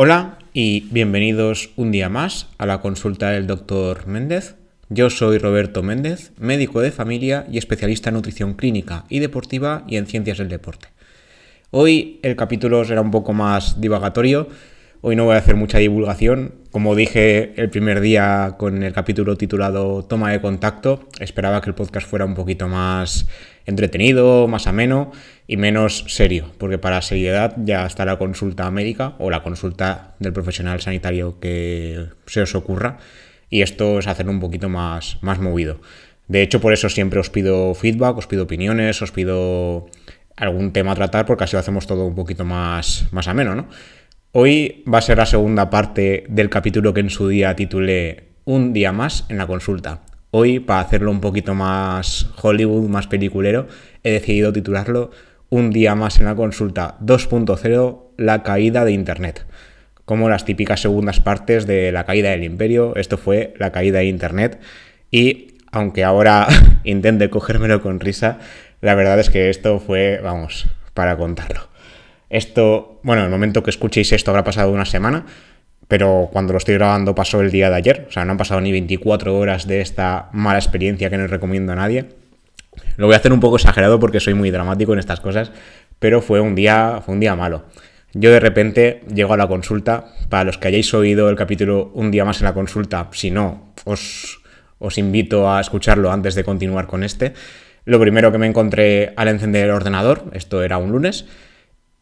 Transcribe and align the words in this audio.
Hola 0.00 0.38
y 0.52 0.86
bienvenidos 0.92 1.70
un 1.74 1.90
día 1.90 2.08
más 2.08 2.46
a 2.58 2.66
la 2.66 2.80
consulta 2.80 3.30
del 3.30 3.48
doctor 3.48 4.06
Méndez. 4.06 4.54
Yo 4.88 5.10
soy 5.10 5.38
Roberto 5.38 5.82
Méndez, 5.82 6.30
médico 6.38 6.80
de 6.80 6.92
familia 6.92 7.48
y 7.50 7.58
especialista 7.58 8.10
en 8.10 8.14
nutrición 8.14 8.54
clínica 8.54 9.06
y 9.08 9.18
deportiva 9.18 9.82
y 9.88 9.96
en 9.96 10.06
ciencias 10.06 10.38
del 10.38 10.50
deporte. 10.50 10.86
Hoy 11.72 12.20
el 12.22 12.36
capítulo 12.36 12.84
será 12.84 13.00
un 13.00 13.10
poco 13.10 13.32
más 13.32 13.80
divagatorio. 13.80 14.46
Hoy 15.00 15.14
no 15.14 15.24
voy 15.24 15.36
a 15.36 15.38
hacer 15.38 15.54
mucha 15.54 15.78
divulgación. 15.78 16.56
Como 16.72 16.96
dije 16.96 17.52
el 17.56 17.70
primer 17.70 18.00
día 18.00 18.56
con 18.58 18.82
el 18.82 18.92
capítulo 18.92 19.36
titulado 19.36 20.04
Toma 20.04 20.32
de 20.32 20.40
contacto, 20.40 21.08
esperaba 21.20 21.60
que 21.60 21.70
el 21.70 21.76
podcast 21.76 22.08
fuera 22.08 22.24
un 22.24 22.34
poquito 22.34 22.66
más 22.66 23.28
entretenido, 23.64 24.48
más 24.48 24.66
ameno 24.66 25.12
y 25.46 25.56
menos 25.56 26.04
serio, 26.08 26.50
porque 26.58 26.78
para 26.78 27.00
seriedad 27.00 27.54
ya 27.58 27.86
está 27.86 28.04
la 28.04 28.18
consulta 28.18 28.68
médica 28.72 29.14
o 29.20 29.30
la 29.30 29.44
consulta 29.44 30.16
del 30.18 30.32
profesional 30.32 30.80
sanitario 30.80 31.38
que 31.38 32.06
se 32.26 32.42
os 32.42 32.56
ocurra 32.56 32.98
y 33.50 33.62
esto 33.62 34.00
es 34.00 34.08
hacerlo 34.08 34.32
un 34.32 34.40
poquito 34.40 34.68
más, 34.68 35.18
más 35.20 35.38
movido. 35.38 35.80
De 36.26 36.42
hecho, 36.42 36.60
por 36.60 36.72
eso 36.72 36.88
siempre 36.88 37.20
os 37.20 37.30
pido 37.30 37.72
feedback, 37.74 38.16
os 38.16 38.26
pido 38.26 38.42
opiniones, 38.42 39.00
os 39.00 39.12
pido 39.12 39.86
algún 40.36 40.72
tema 40.72 40.92
a 40.92 40.94
tratar, 40.96 41.24
porque 41.24 41.44
así 41.44 41.54
lo 41.54 41.60
hacemos 41.60 41.86
todo 41.86 42.04
un 42.04 42.14
poquito 42.14 42.44
más, 42.44 43.06
más 43.12 43.28
ameno, 43.28 43.54
¿no? 43.54 43.68
Hoy 44.32 44.84
va 44.86 44.98
a 44.98 45.02
ser 45.02 45.16
la 45.16 45.24
segunda 45.24 45.70
parte 45.70 46.24
del 46.28 46.50
capítulo 46.50 46.92
que 46.92 47.00
en 47.00 47.08
su 47.08 47.28
día 47.28 47.56
titulé 47.56 48.24
Un 48.44 48.74
día 48.74 48.92
más 48.92 49.24
en 49.30 49.38
la 49.38 49.46
consulta. 49.46 50.02
Hoy, 50.32 50.60
para 50.60 50.80
hacerlo 50.80 51.10
un 51.10 51.22
poquito 51.22 51.54
más 51.54 52.28
Hollywood, 52.42 52.90
más 52.90 53.06
peliculero, 53.06 53.68
he 54.04 54.10
decidido 54.10 54.52
titularlo 54.52 55.12
Un 55.48 55.70
día 55.70 55.94
más 55.94 56.18
en 56.18 56.26
la 56.26 56.34
consulta 56.34 56.98
2.0, 57.00 58.02
la 58.18 58.42
caída 58.42 58.84
de 58.84 58.92
Internet. 58.92 59.46
Como 60.04 60.28
las 60.28 60.44
típicas 60.44 60.80
segundas 60.80 61.20
partes 61.20 61.66
de 61.66 61.90
la 61.90 62.04
caída 62.04 62.28
del 62.28 62.44
imperio, 62.44 62.96
esto 62.96 63.16
fue 63.16 63.54
la 63.56 63.72
caída 63.72 64.00
de 64.00 64.04
Internet. 64.04 64.60
Y 65.10 65.54
aunque 65.72 66.04
ahora 66.04 66.46
intente 66.84 67.30
cogérmelo 67.30 67.80
con 67.80 67.98
risa, 67.98 68.40
la 68.82 68.94
verdad 68.94 69.18
es 69.20 69.30
que 69.30 69.48
esto 69.48 69.80
fue, 69.80 70.20
vamos, 70.22 70.66
para 70.92 71.16
contarlo. 71.16 71.68
Esto, 72.30 73.00
bueno, 73.02 73.24
el 73.24 73.30
momento 73.30 73.62
que 73.62 73.70
escuchéis 73.70 74.12
esto 74.12 74.30
habrá 74.30 74.44
pasado 74.44 74.70
una 74.70 74.84
semana, 74.84 75.24
pero 75.88 76.28
cuando 76.30 76.52
lo 76.52 76.58
estoy 76.58 76.74
grabando 76.74 77.14
pasó 77.14 77.40
el 77.40 77.50
día 77.50 77.70
de 77.70 77.76
ayer, 77.76 78.06
o 78.08 78.12
sea, 78.12 78.24
no 78.24 78.32
han 78.32 78.38
pasado 78.38 78.60
ni 78.60 78.70
24 78.72 79.36
horas 79.36 79.66
de 79.66 79.80
esta 79.80 80.28
mala 80.32 80.58
experiencia 80.58 81.08
que 81.08 81.16
no 81.16 81.26
recomiendo 81.26 81.72
a 81.72 81.76
nadie. 81.76 82.06
Lo 82.96 83.06
voy 83.06 83.14
a 83.14 83.18
hacer 83.18 83.32
un 83.32 83.40
poco 83.40 83.56
exagerado 83.56 83.98
porque 83.98 84.20
soy 84.20 84.34
muy 84.34 84.50
dramático 84.50 84.92
en 84.92 84.98
estas 84.98 85.20
cosas, 85.20 85.50
pero 85.98 86.20
fue 86.20 86.40
un 86.40 86.54
día, 86.54 87.00
fue 87.04 87.14
un 87.14 87.20
día 87.20 87.34
malo. 87.34 87.64
Yo 88.12 88.30
de 88.30 88.40
repente 88.40 89.02
llego 89.12 89.34
a 89.34 89.36
la 89.36 89.48
consulta, 89.48 90.12
para 90.28 90.44
los 90.44 90.58
que 90.58 90.68
hayáis 90.68 90.92
oído 90.94 91.28
el 91.28 91.36
capítulo 91.36 91.90
un 91.94 92.10
día 92.10 92.24
más 92.24 92.40
en 92.40 92.44
la 92.44 92.54
consulta, 92.54 93.08
si 93.12 93.30
no, 93.30 93.72
os, 93.84 94.40
os 94.78 94.98
invito 94.98 95.50
a 95.50 95.60
escucharlo 95.60 96.10
antes 96.12 96.34
de 96.34 96.44
continuar 96.44 96.86
con 96.86 97.02
este. 97.02 97.32
Lo 97.84 97.98
primero 98.00 98.30
que 98.32 98.38
me 98.38 98.46
encontré 98.46 99.12
al 99.16 99.28
encender 99.28 99.64
el 99.64 99.70
ordenador, 99.70 100.24
esto 100.32 100.62
era 100.62 100.78
un 100.78 100.90
lunes, 100.92 101.26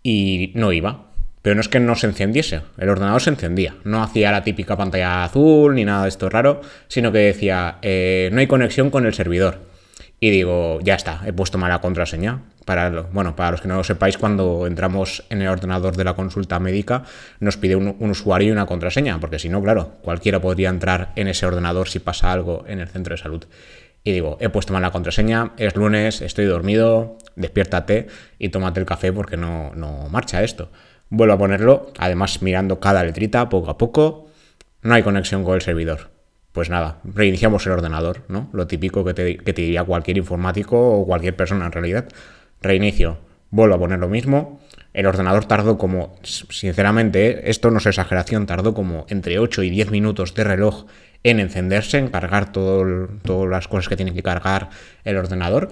y 0.07 0.53
no 0.55 0.73
iba. 0.73 1.03
Pero 1.43 1.57
no 1.57 1.61
es 1.61 1.69
que 1.69 1.81
no 1.81 1.95
se 1.95 2.07
encendiese, 2.07 2.63
el 2.79 2.89
ordenador 2.89 3.21
se 3.21 3.31
encendía. 3.31 3.75
No 3.85 4.03
hacía 4.03 4.33
la 4.33 4.43
típica 4.43 4.77
pantalla 4.77 5.25
azul 5.25 5.75
ni 5.75 5.85
nada 5.85 6.05
de 6.05 6.09
esto 6.09 6.29
raro, 6.29 6.61
sino 6.89 7.13
que 7.13 7.19
decía, 7.19 7.79
eh, 7.83 8.31
no 8.33 8.41
hay 8.41 8.47
conexión 8.47 8.91
con 8.91 9.07
el 9.07 9.15
servidor. 9.15 9.59
Y 10.19 10.31
digo, 10.31 10.81
ya 10.83 10.95
está, 10.95 11.23
he 11.27 11.33
puesto 11.33 11.59
mala 11.59 11.81
contraseña. 11.81 12.43
Para, 12.65 12.91
bueno, 12.91 13.37
para 13.37 13.53
los 13.53 13.61
que 13.61 13.69
no 13.69 13.77
lo 13.77 13.85
sepáis, 13.85 14.19
cuando 14.19 14.67
entramos 14.67 15.25
en 15.31 15.43
el 15.43 15.49
ordenador 15.49 15.97
de 15.97 16.03
la 16.03 16.15
consulta 16.15 16.59
médica, 16.59 17.05
nos 17.39 17.57
pide 17.57 17.77
un, 17.77 17.95
un 17.99 18.11
usuario 18.11 18.49
y 18.49 18.53
una 18.53 18.67
contraseña, 18.67 19.21
porque 19.21 19.39
si 19.39 19.49
no, 19.49 19.63
claro, 19.63 19.99
cualquiera 20.03 20.41
podría 20.41 20.71
entrar 20.71 21.13
en 21.15 21.29
ese 21.29 21.47
ordenador 21.47 21.89
si 21.89 22.01
pasa 22.01 22.33
algo 22.33 22.65
en 22.67 22.81
el 22.81 22.89
centro 22.89 23.15
de 23.15 23.23
salud. 23.23 23.45
Y 24.07 24.13
digo, 24.13 24.39
he 24.41 24.49
puesto 24.51 24.73
mal 24.73 24.83
la 24.83 24.93
contraseña, 24.93 25.51
es 25.57 25.75
lunes, 25.75 26.23
estoy 26.23 26.45
dormido, 26.45 27.19
despiértate 27.35 28.07
y 28.39 28.51
tómate 28.51 28.79
el 28.79 28.87
café 28.87 29.13
porque 29.13 29.37
no, 29.37 29.73
no 29.75 30.09
marcha 30.09 30.45
esto. 30.45 30.71
Vuelvo 31.09 31.35
a 31.35 31.39
ponerlo, 31.39 31.91
además 31.99 32.41
mirando 32.41 32.79
cada 32.79 33.03
letrita 33.03 33.49
poco 33.49 33.69
a 33.69 33.77
poco. 33.77 34.29
No 34.81 34.95
hay 34.95 35.03
conexión 35.03 35.43
con 35.43 35.57
el 35.57 35.61
servidor. 35.61 36.11
Pues 36.53 36.71
nada, 36.71 37.01
reiniciamos 37.03 37.67
el 37.67 37.73
ordenador, 37.73 38.23
¿no? 38.29 38.49
Lo 38.53 38.69
típico 38.69 39.05
que 39.05 39.13
te, 39.13 39.39
que 39.39 39.53
te 39.53 39.63
diría 39.63 39.83
cualquier 39.83 40.19
informático 40.19 41.01
o 41.01 41.05
cualquier 41.05 41.35
persona 41.35 41.67
en 41.67 41.73
realidad. 41.73 42.07
Reinicio, 42.63 43.19
vuelvo 43.51 43.75
a 43.75 43.79
poner 43.81 43.99
lo 43.99 44.09
mismo. 44.09 44.61
El 44.95 45.07
ordenador 45.07 45.47
tardó 45.47 45.79
como, 45.79 46.15
sinceramente, 46.23 47.51
esto 47.51 47.73
no 47.73 47.79
es 47.79 47.87
exageración, 47.87 48.47
tardó 48.47 48.73
como 48.73 49.05
entre 49.09 49.41
8 49.41 49.65
y 49.65 49.71
10 49.71 49.91
minutos 49.91 50.33
de 50.35 50.45
reloj 50.45 50.87
en 51.31 51.41
encenderse, 51.41 51.99
en 51.99 52.09
cargar 52.09 52.53
todas 52.53 53.51
las 53.51 53.69
cosas 53.69 53.89
que 53.89 53.97
tiene 53.97 54.15
que 54.15 54.23
cargar 54.23 54.71
el 55.05 55.17
ordenador. 55.17 55.71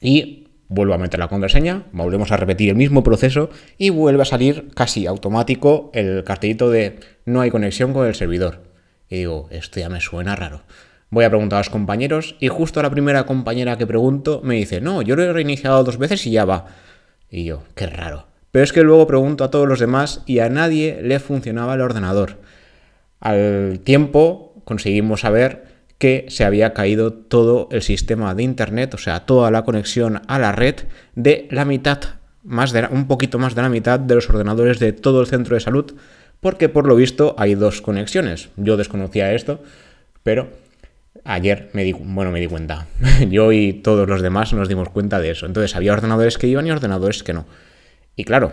Y 0.00 0.48
vuelvo 0.68 0.94
a 0.94 0.98
meter 0.98 1.18
la 1.18 1.28
contraseña, 1.28 1.84
volvemos 1.92 2.30
a 2.30 2.36
repetir 2.36 2.70
el 2.70 2.76
mismo 2.76 3.02
proceso 3.02 3.50
y 3.76 3.90
vuelve 3.90 4.22
a 4.22 4.26
salir 4.26 4.70
casi 4.74 5.06
automático 5.06 5.90
el 5.94 6.22
cartelito 6.24 6.70
de 6.70 7.00
no 7.24 7.40
hay 7.40 7.50
conexión 7.50 7.92
con 7.92 8.06
el 8.06 8.14
servidor. 8.14 8.62
Y 9.08 9.16
digo, 9.16 9.48
esto 9.50 9.80
ya 9.80 9.88
me 9.88 10.00
suena 10.00 10.36
raro. 10.36 10.62
Voy 11.10 11.24
a 11.24 11.28
preguntar 11.28 11.58
a 11.58 11.60
los 11.60 11.70
compañeros 11.70 12.36
y 12.38 12.46
justo 12.46 12.78
a 12.80 12.84
la 12.84 12.90
primera 12.90 13.26
compañera 13.26 13.76
que 13.76 13.86
pregunto 13.86 14.40
me 14.44 14.54
dice, 14.54 14.80
no, 14.80 15.02
yo 15.02 15.16
lo 15.16 15.24
he 15.24 15.32
reiniciado 15.32 15.82
dos 15.82 15.98
veces 15.98 16.24
y 16.26 16.30
ya 16.30 16.44
va. 16.44 16.66
Y 17.28 17.44
yo, 17.44 17.64
qué 17.74 17.86
raro. 17.88 18.28
Pero 18.52 18.62
es 18.62 18.72
que 18.72 18.82
luego 18.82 19.08
pregunto 19.08 19.42
a 19.42 19.50
todos 19.50 19.66
los 19.66 19.80
demás 19.80 20.22
y 20.24 20.38
a 20.38 20.48
nadie 20.48 21.00
le 21.02 21.18
funcionaba 21.18 21.74
el 21.74 21.80
ordenador. 21.80 22.38
Al 23.20 23.80
tiempo 23.84 24.51
conseguimos 24.64 25.20
saber 25.20 25.64
que 25.98 26.26
se 26.28 26.44
había 26.44 26.72
caído 26.72 27.12
todo 27.12 27.68
el 27.70 27.82
sistema 27.82 28.34
de 28.34 28.42
internet, 28.42 28.94
o 28.94 28.98
sea, 28.98 29.20
toda 29.20 29.50
la 29.50 29.62
conexión 29.62 30.22
a 30.26 30.38
la 30.38 30.50
red 30.50 30.74
de 31.14 31.46
la 31.50 31.64
mitad, 31.64 32.00
más 32.42 32.72
de 32.72 32.88
un 32.90 33.06
poquito 33.06 33.38
más 33.38 33.54
de 33.54 33.62
la 33.62 33.68
mitad 33.68 34.00
de 34.00 34.16
los 34.16 34.28
ordenadores 34.28 34.80
de 34.80 34.92
todo 34.92 35.20
el 35.20 35.28
centro 35.28 35.54
de 35.54 35.60
salud, 35.60 35.94
porque 36.40 36.68
por 36.68 36.88
lo 36.88 36.96
visto 36.96 37.36
hay 37.38 37.54
dos 37.54 37.80
conexiones. 37.82 38.48
Yo 38.56 38.76
desconocía 38.76 39.32
esto, 39.32 39.62
pero 40.24 40.48
ayer 41.24 41.70
me 41.72 41.92
bueno, 41.92 42.32
me 42.32 42.40
di 42.40 42.48
cuenta. 42.48 42.88
Yo 43.30 43.52
y 43.52 43.72
todos 43.72 44.08
los 44.08 44.22
demás 44.22 44.52
nos 44.52 44.68
dimos 44.68 44.88
cuenta 44.88 45.20
de 45.20 45.30
eso. 45.30 45.46
Entonces 45.46 45.76
había 45.76 45.92
ordenadores 45.92 46.36
que 46.36 46.48
iban 46.48 46.66
y 46.66 46.72
ordenadores 46.72 47.22
que 47.22 47.32
no. 47.32 47.46
Y 48.16 48.24
claro, 48.24 48.52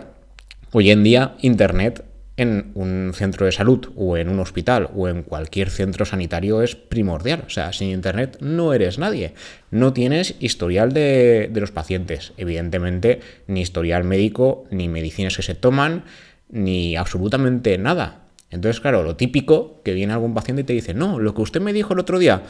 hoy 0.70 0.92
en 0.92 1.02
día 1.02 1.34
Internet 1.40 2.04
en 2.40 2.70
un 2.72 3.12
centro 3.12 3.44
de 3.44 3.52
salud 3.52 3.90
o 3.96 4.16
en 4.16 4.30
un 4.30 4.40
hospital 4.40 4.88
o 4.96 5.08
en 5.08 5.22
cualquier 5.22 5.68
centro 5.68 6.06
sanitario 6.06 6.62
es 6.62 6.74
primordial. 6.74 7.44
O 7.46 7.50
sea, 7.50 7.70
sin 7.74 7.90
Internet 7.90 8.38
no 8.40 8.72
eres 8.72 8.98
nadie. 8.98 9.34
No 9.70 9.92
tienes 9.92 10.36
historial 10.40 10.94
de, 10.94 11.50
los 11.54 11.70
pacientes. 11.70 12.32
Evidentemente, 12.38 13.20
ni 13.46 13.60
historial 13.60 14.04
médico, 14.04 14.64
ni 14.70 14.88
medicinas 14.88 15.36
que 15.36 15.42
se 15.42 15.54
toman, 15.54 16.04
ni 16.48 16.96
absolutamente 16.96 17.76
nada. 17.76 18.22
Entonces, 18.50 18.80
claro, 18.80 19.02
lo 19.02 19.16
típico 19.16 19.82
que 19.84 19.92
viene 19.92 20.14
algún 20.14 20.32
paciente 20.32 20.62
y 20.62 20.64
te 20.64 20.72
dice, 20.72 20.94
no, 20.94 21.18
lo 21.18 21.34
que 21.34 21.42
usted 21.42 21.60
me 21.60 21.74
dijo 21.74 21.92
el 21.92 22.00
otro 22.00 22.18
día, 22.18 22.42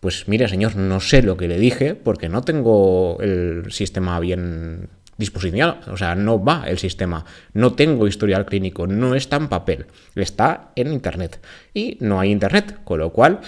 pues 0.00 0.26
mire, 0.26 0.48
señor, 0.48 0.74
no 0.76 1.00
sé 1.00 1.20
lo 1.20 1.36
que 1.36 1.48
le 1.48 1.58
dije 1.58 1.94
porque 1.94 2.30
no 2.30 2.40
tengo 2.40 3.18
el 3.20 3.70
sistema 3.70 4.18
bien 4.20 4.88
disposición, 5.16 5.76
o 5.90 5.96
sea, 5.96 6.14
no 6.14 6.42
va 6.42 6.64
el 6.66 6.78
sistema, 6.78 7.24
no 7.52 7.74
tengo 7.74 8.06
historial 8.06 8.46
clínico, 8.46 8.86
no 8.86 9.14
está 9.14 9.36
en 9.36 9.48
papel, 9.48 9.86
está 10.14 10.70
en 10.76 10.92
internet 10.92 11.40
y 11.72 11.98
no 12.00 12.20
hay 12.20 12.30
internet, 12.30 12.78
con 12.84 12.98
lo 12.98 13.12
cual 13.12 13.40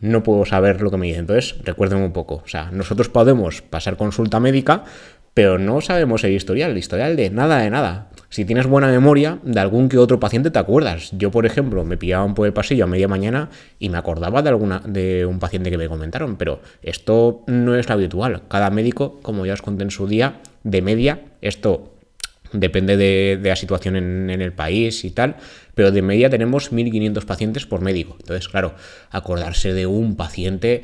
no 0.00 0.22
puedo 0.22 0.44
saber 0.44 0.82
lo 0.82 0.90
que 0.90 0.96
me 0.96 1.06
dice. 1.06 1.20
Entonces, 1.20 1.56
recuerden 1.64 1.98
un 1.98 2.12
poco, 2.12 2.42
o 2.44 2.48
sea, 2.48 2.70
nosotros 2.70 3.08
podemos 3.08 3.62
pasar 3.62 3.96
consulta 3.96 4.40
médica, 4.40 4.84
pero 5.32 5.58
no 5.58 5.80
sabemos 5.80 6.22
el 6.24 6.32
historial, 6.32 6.70
el 6.70 6.78
historial 6.78 7.16
de 7.16 7.30
nada 7.30 7.58
de 7.58 7.70
nada. 7.70 8.08
Si 8.28 8.44
tienes 8.44 8.66
buena 8.66 8.88
memoria, 8.88 9.38
de 9.42 9.60
algún 9.60 9.88
que 9.88 9.98
otro 9.98 10.20
paciente 10.20 10.50
te 10.50 10.58
acuerdas. 10.58 11.10
Yo, 11.12 11.30
por 11.30 11.46
ejemplo, 11.46 11.84
me 11.84 11.96
pillaban 11.96 12.34
por 12.34 12.46
el 12.46 12.52
pasillo 12.52 12.84
a 12.84 12.86
media 12.86 13.08
mañana 13.08 13.50
y 13.78 13.88
me 13.88 13.98
acordaba 13.98 14.42
de, 14.42 14.48
alguna, 14.48 14.80
de 14.80 15.26
un 15.26 15.38
paciente 15.38 15.70
que 15.70 15.78
me 15.78 15.88
comentaron, 15.88 16.36
pero 16.36 16.60
esto 16.82 17.42
no 17.46 17.74
es 17.74 17.88
lo 17.88 17.94
habitual. 17.94 18.42
Cada 18.48 18.70
médico, 18.70 19.20
como 19.22 19.44
ya 19.46 19.54
os 19.54 19.62
conté 19.62 19.84
en 19.84 19.90
su 19.90 20.06
día, 20.06 20.40
de 20.64 20.82
media, 20.82 21.20
esto 21.40 21.94
depende 22.52 22.96
de, 22.96 23.38
la 23.42 23.56
situación 23.56 23.96
en, 23.96 24.30
el 24.30 24.52
país 24.52 25.04
y 25.04 25.10
tal, 25.10 25.36
pero 25.74 25.90
de 25.90 26.02
media 26.02 26.30
tenemos 26.30 26.72
1.500 26.72 27.24
pacientes 27.24 27.66
por 27.66 27.80
médico. 27.80 28.16
Entonces, 28.20 28.48
claro, 28.48 28.74
acordarse 29.10 29.72
de 29.72 29.86
un 29.86 30.16
paciente, 30.16 30.82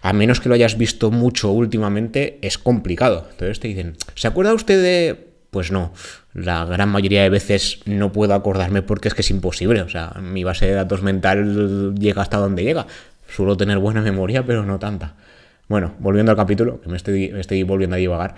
a 0.00 0.12
menos 0.12 0.40
que 0.40 0.48
lo 0.48 0.54
hayas 0.54 0.78
visto 0.78 1.10
mucho 1.10 1.50
últimamente, 1.50 2.38
es 2.42 2.58
complicado. 2.58 3.28
Entonces 3.30 3.60
te 3.60 3.68
dicen, 3.68 3.96
¿se 4.14 4.26
acuerda 4.26 4.54
usted 4.54 4.82
de 4.82 5.32
pues 5.52 5.70
no, 5.70 5.92
la 6.32 6.64
gran 6.64 6.88
mayoría 6.88 7.24
de 7.24 7.28
veces 7.28 7.80
no 7.84 8.10
puedo 8.10 8.32
acordarme 8.32 8.80
porque 8.80 9.08
es 9.08 9.14
que 9.14 9.20
es 9.20 9.30
imposible. 9.30 9.82
O 9.82 9.88
sea, 9.90 10.14
mi 10.18 10.44
base 10.44 10.64
de 10.64 10.72
datos 10.72 11.02
mental 11.02 11.94
llega 11.94 12.22
hasta 12.22 12.38
donde 12.38 12.64
llega. 12.64 12.86
Suelo 13.28 13.54
tener 13.58 13.76
buena 13.76 14.00
memoria, 14.00 14.46
pero 14.46 14.64
no 14.64 14.78
tanta. 14.78 15.14
Bueno, 15.68 15.92
volviendo 15.98 16.32
al 16.32 16.38
capítulo, 16.38 16.80
que 16.80 16.88
me 16.88 16.96
estoy, 16.96 17.32
me 17.32 17.40
estoy 17.40 17.64
volviendo 17.64 17.96
a 17.96 17.98
divagar. 17.98 18.34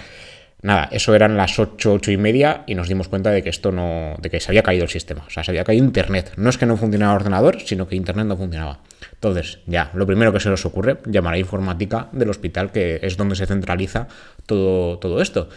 Nada, 0.64 0.88
eso 0.92 1.14
eran 1.14 1.36
las 1.36 1.58
8, 1.58 1.92
8 1.92 2.10
y 2.10 2.16
media 2.16 2.64
y 2.66 2.74
nos 2.74 2.88
dimos 2.88 3.08
cuenta 3.08 3.30
de 3.30 3.42
que 3.42 3.50
esto 3.50 3.70
no, 3.70 4.16
de 4.18 4.30
que 4.30 4.40
se 4.40 4.50
había 4.50 4.62
caído 4.62 4.84
el 4.84 4.88
sistema, 4.88 5.22
o 5.26 5.28
sea, 5.28 5.44
se 5.44 5.50
había 5.50 5.62
caído 5.62 5.84
internet. 5.84 6.32
No 6.38 6.48
es 6.48 6.56
que 6.56 6.64
no 6.64 6.78
funcionaba 6.78 7.12
ordenador, 7.12 7.60
sino 7.60 7.86
que 7.86 7.96
internet 7.96 8.24
no 8.24 8.34
funcionaba. 8.34 8.78
Entonces, 9.12 9.58
ya, 9.66 9.90
lo 9.92 10.06
primero 10.06 10.32
que 10.32 10.40
se 10.40 10.48
nos 10.48 10.64
ocurre, 10.64 11.00
llamar 11.04 11.34
a 11.34 11.38
informática 11.38 12.08
del 12.12 12.30
hospital, 12.30 12.72
que 12.72 12.98
es 13.02 13.18
donde 13.18 13.36
se 13.36 13.44
centraliza 13.44 14.08
todo, 14.46 14.98
todo 15.00 15.20
esto. 15.20 15.50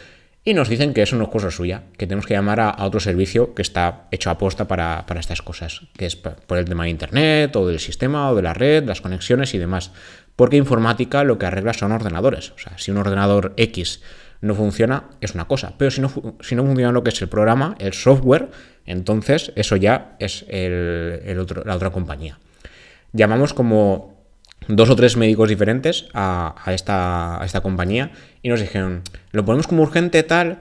Y 0.44 0.54
nos 0.54 0.68
dicen 0.68 0.94
que 0.94 1.04
eso 1.04 1.16
no 1.16 1.24
es 1.24 1.30
cosa 1.30 1.52
suya, 1.52 1.84
que 1.98 2.06
tenemos 2.06 2.26
que 2.26 2.34
llamar 2.34 2.60
a, 2.60 2.76
otro 2.86 3.00
servicio 3.00 3.54
que 3.54 3.62
está 3.62 4.08
hecho 4.12 4.30
a 4.30 4.38
posta 4.38 4.68
para, 4.68 5.06
para, 5.06 5.22
estas 5.22 5.42
cosas, 5.42 5.84
que 5.98 6.06
es 6.06 6.18
por 6.18 6.58
el 6.58 6.66
tema 6.66 6.84
de 6.84 6.90
internet, 6.90 7.56
o 7.56 7.66
del 7.66 7.80
sistema, 7.80 8.30
o 8.30 8.36
de 8.36 8.42
la 8.42 8.54
red, 8.54 8.84
las 8.84 9.00
conexiones 9.00 9.54
y 9.54 9.58
demás. 9.58 9.92
Porque 10.36 10.58
informática 10.58 11.24
lo 11.24 11.38
que 11.38 11.46
arregla 11.46 11.74
son 11.74 11.94
ordenadores. 11.94 12.52
O 12.52 12.60
sea, 12.60 12.78
si 12.78 12.92
un 12.92 12.98
ordenador 12.98 13.54
X 13.56 14.02
no 14.42 14.56
funciona, 14.56 15.06
es 15.22 15.34
una 15.34 15.46
cosa. 15.46 15.74
Pero 15.78 15.92
si 15.92 16.02
no, 16.02 16.12
si 16.42 16.56
no 16.56 16.64
funciona 16.64 16.92
lo 16.92 17.04
que 17.04 17.10
es 17.10 17.22
el 17.22 17.30
programa, 17.30 17.76
el 17.80 17.94
software, 17.94 18.50
entonces 18.86 19.52
eso 19.56 19.76
ya 19.76 20.16
es 20.20 20.46
el, 20.48 21.38
otro, 21.40 21.64
la 21.66 21.76
otra 21.76 21.90
compañía. 21.90 22.40
Llamamos 23.14 23.54
como 23.54 24.18
dos 24.68 24.90
o 24.90 24.96
tres 24.96 25.18
médicos 25.18 25.50
diferentes 25.50 26.08
a, 26.14 26.56
esta, 26.68 27.42
esta 27.44 27.62
compañía 27.62 28.12
y 28.42 28.50
nos 28.50 28.62
dijeron, 28.62 29.02
lo 29.32 29.46
ponemos 29.46 29.68
como 29.68 29.84
urgente 29.84 30.24
tal. 30.24 30.60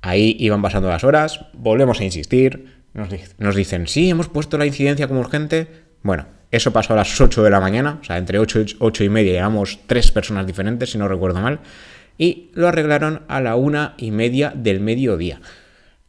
Ahí 0.00 0.36
iban 0.38 0.62
pasando 0.62 0.88
las 0.88 1.04
horas, 1.04 1.46
volvemos 1.52 2.00
a 2.00 2.04
insistir, 2.04 2.82
nos, 2.94 3.08
nos 3.38 3.56
dicen, 3.56 3.86
sí, 3.88 4.08
hemos 4.08 4.28
puesto 4.28 4.56
la 4.56 4.64
incidencia 4.66 5.08
como 5.08 5.20
urgente. 5.20 5.68
Bueno, 6.02 6.26
eso 6.52 6.72
pasó 6.72 6.92
a 6.92 6.96
las 6.96 7.20
8 7.20 7.42
de 7.42 7.50
la 7.50 7.60
mañana, 7.60 7.98
o 8.00 8.04
sea, 8.04 8.16
entre 8.16 8.38
8 8.38 8.60
y 8.60 8.76
8 8.78 9.04
y 9.04 9.08
media 9.08 9.32
llevamos 9.32 9.80
tres 9.86 10.12
personas 10.12 10.46
diferentes, 10.46 10.92
si 10.92 10.98
no 10.98 11.08
recuerdo 11.08 11.40
mal 11.40 11.60
y 12.18 12.50
lo 12.52 12.68
arreglaron 12.68 13.22
a 13.28 13.40
la 13.40 13.56
una 13.56 13.94
y 13.96 14.10
media 14.10 14.52
del 14.54 14.80
mediodía. 14.80 15.40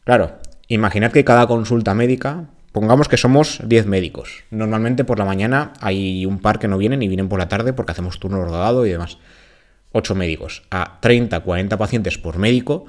Claro, 0.04 0.40
imaginad 0.68 1.12
que 1.12 1.24
cada 1.24 1.48
consulta 1.48 1.94
médica, 1.94 2.50
pongamos 2.72 3.08
que 3.08 3.18
somos 3.18 3.62
10 3.64 3.86
médicos. 3.86 4.44
Normalmente 4.50 5.06
por 5.06 5.20
la 5.20 5.26
mañana 5.26 5.74
hay 5.80 6.26
un 6.26 6.40
par 6.40 6.60
que 6.60 6.68
no 6.68 6.78
vienen 6.78 7.04
y 7.04 7.08
vienen 7.08 7.30
por 7.30 7.40
la 7.40 7.48
tarde 7.48 7.74
porque 7.74 7.92
hacemos 7.92 8.20
turno 8.20 8.44
rodado 8.44 8.86
y 8.86 8.90
demás. 8.90 9.20
8 9.92 10.16
médicos 10.16 10.64
a 10.72 11.00
30, 11.00 11.40
40 11.40 11.78
pacientes 11.78 12.18
por 12.18 12.38
médico. 12.38 12.86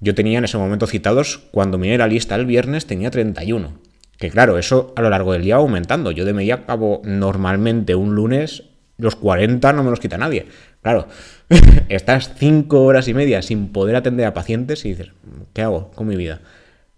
Yo 0.00 0.14
tenía 0.14 0.38
en 0.38 0.44
ese 0.44 0.58
momento 0.58 0.86
citados, 0.86 1.38
cuando 1.52 1.78
miré 1.78 1.96
la 1.98 2.06
lista 2.06 2.34
el 2.34 2.46
viernes 2.46 2.86
tenía 2.86 3.10
31. 3.10 3.72
Que 4.18 4.30
claro, 4.30 4.58
eso 4.58 4.92
a 4.96 5.02
lo 5.02 5.10
largo 5.10 5.32
del 5.32 5.42
día 5.42 5.56
va 5.56 5.62
aumentando. 5.62 6.10
Yo 6.10 6.24
de 6.24 6.32
media 6.32 6.54
acabo 6.54 7.02
normalmente 7.04 7.94
un 7.94 8.14
lunes, 8.14 8.64
los 9.02 9.16
40 9.16 9.72
no 9.72 9.82
me 9.82 9.90
los 9.90 10.00
quita 10.00 10.16
nadie. 10.16 10.46
Claro, 10.80 11.08
estás 11.88 12.32
cinco 12.36 12.84
horas 12.84 13.08
y 13.08 13.14
media 13.14 13.42
sin 13.42 13.72
poder 13.72 13.96
atender 13.96 14.26
a 14.26 14.34
pacientes 14.34 14.84
y 14.84 14.90
dices, 14.90 15.10
¿qué 15.52 15.62
hago 15.62 15.90
con 15.90 16.06
mi 16.06 16.16
vida? 16.16 16.40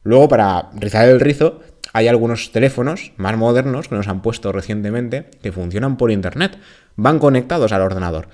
Luego, 0.03 0.29
para 0.29 0.71
rizar 0.75 1.09
el 1.09 1.19
rizo, 1.19 1.61
hay 1.95 2.09
algunos 2.09 2.53
teléfonos 2.53 3.13
más 3.17 3.37
modernos 3.39 3.89
que 3.89 3.95
nos 3.95 4.07
han 4.09 4.21
puesto 4.21 4.53
recientemente 4.53 5.31
que 5.43 5.51
funcionan 5.51 5.97
por 5.97 6.11
internet, 6.11 6.59
van 6.97 7.19
conectados 7.19 7.73
al 7.73 7.81
ordenador. 7.81 8.29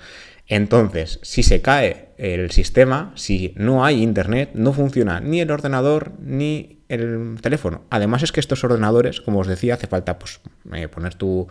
Entonces, 0.47 1.19
si 1.21 1.43
se 1.43 1.61
cae 1.61 2.09
el 2.17 2.51
sistema, 2.51 3.13
si 3.15 3.53
no 3.55 3.85
hay 3.85 4.03
internet, 4.03 4.49
no 4.53 4.73
funciona 4.73 5.21
ni 5.21 5.39
el 5.39 5.49
ordenador 5.49 6.11
ni 6.19 6.79
el 6.89 7.37
teléfono. 7.41 7.83
Además 7.89 8.23
es 8.23 8.33
que 8.33 8.41
estos 8.41 8.65
ordenadores, 8.65 9.21
como 9.21 9.39
os 9.39 9.47
decía, 9.47 9.75
hace 9.75 9.87
falta 9.87 10.19
pues, 10.19 10.41
eh, 10.73 10.89
poner 10.89 11.15
tu 11.15 11.47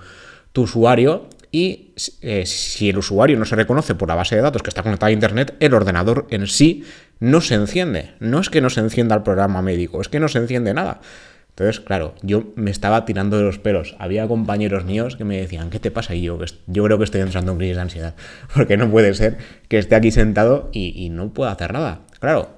usuario 0.54 1.28
y 1.52 1.94
eh, 2.22 2.46
si 2.46 2.90
el 2.90 2.98
usuario 2.98 3.38
no 3.38 3.44
se 3.44 3.56
reconoce 3.56 3.94
por 3.94 4.08
la 4.08 4.14
base 4.14 4.36
de 4.36 4.42
datos 4.42 4.62
que 4.62 4.70
está 4.70 4.82
conectada 4.82 5.08
a 5.08 5.12
Internet, 5.12 5.56
el 5.60 5.74
ordenador 5.74 6.26
en 6.30 6.46
sí 6.46 6.84
no 7.18 7.40
se 7.40 7.54
enciende. 7.54 8.12
No 8.20 8.40
es 8.40 8.50
que 8.50 8.60
no 8.60 8.70
se 8.70 8.80
encienda 8.80 9.16
el 9.16 9.22
programa 9.22 9.60
médico, 9.60 10.00
es 10.00 10.08
que 10.08 10.20
no 10.20 10.28
se 10.28 10.38
enciende 10.38 10.74
nada. 10.74 11.00
Entonces, 11.50 11.80
claro, 11.80 12.14
yo 12.22 12.52
me 12.54 12.70
estaba 12.70 13.04
tirando 13.04 13.36
de 13.36 13.42
los 13.42 13.58
pelos. 13.58 13.96
Había 13.98 14.26
compañeros 14.28 14.84
míos 14.84 15.16
que 15.16 15.24
me 15.24 15.38
decían, 15.38 15.70
¿qué 15.70 15.80
te 15.80 15.90
pasa? 15.90 16.14
Y 16.14 16.22
yo, 16.22 16.38
yo 16.66 16.84
creo 16.84 16.96
que 16.98 17.04
estoy 17.04 17.20
entrando 17.20 17.52
en 17.52 17.58
crisis 17.58 17.76
de 17.76 17.82
ansiedad, 17.82 18.14
porque 18.54 18.76
no 18.76 18.90
puede 18.90 19.12
ser 19.14 19.38
que 19.68 19.78
esté 19.78 19.96
aquí 19.96 20.10
sentado 20.10 20.70
y, 20.72 20.94
y 20.96 21.10
no 21.10 21.34
pueda 21.34 21.50
hacer 21.50 21.72
nada. 21.72 22.00
Claro, 22.20 22.48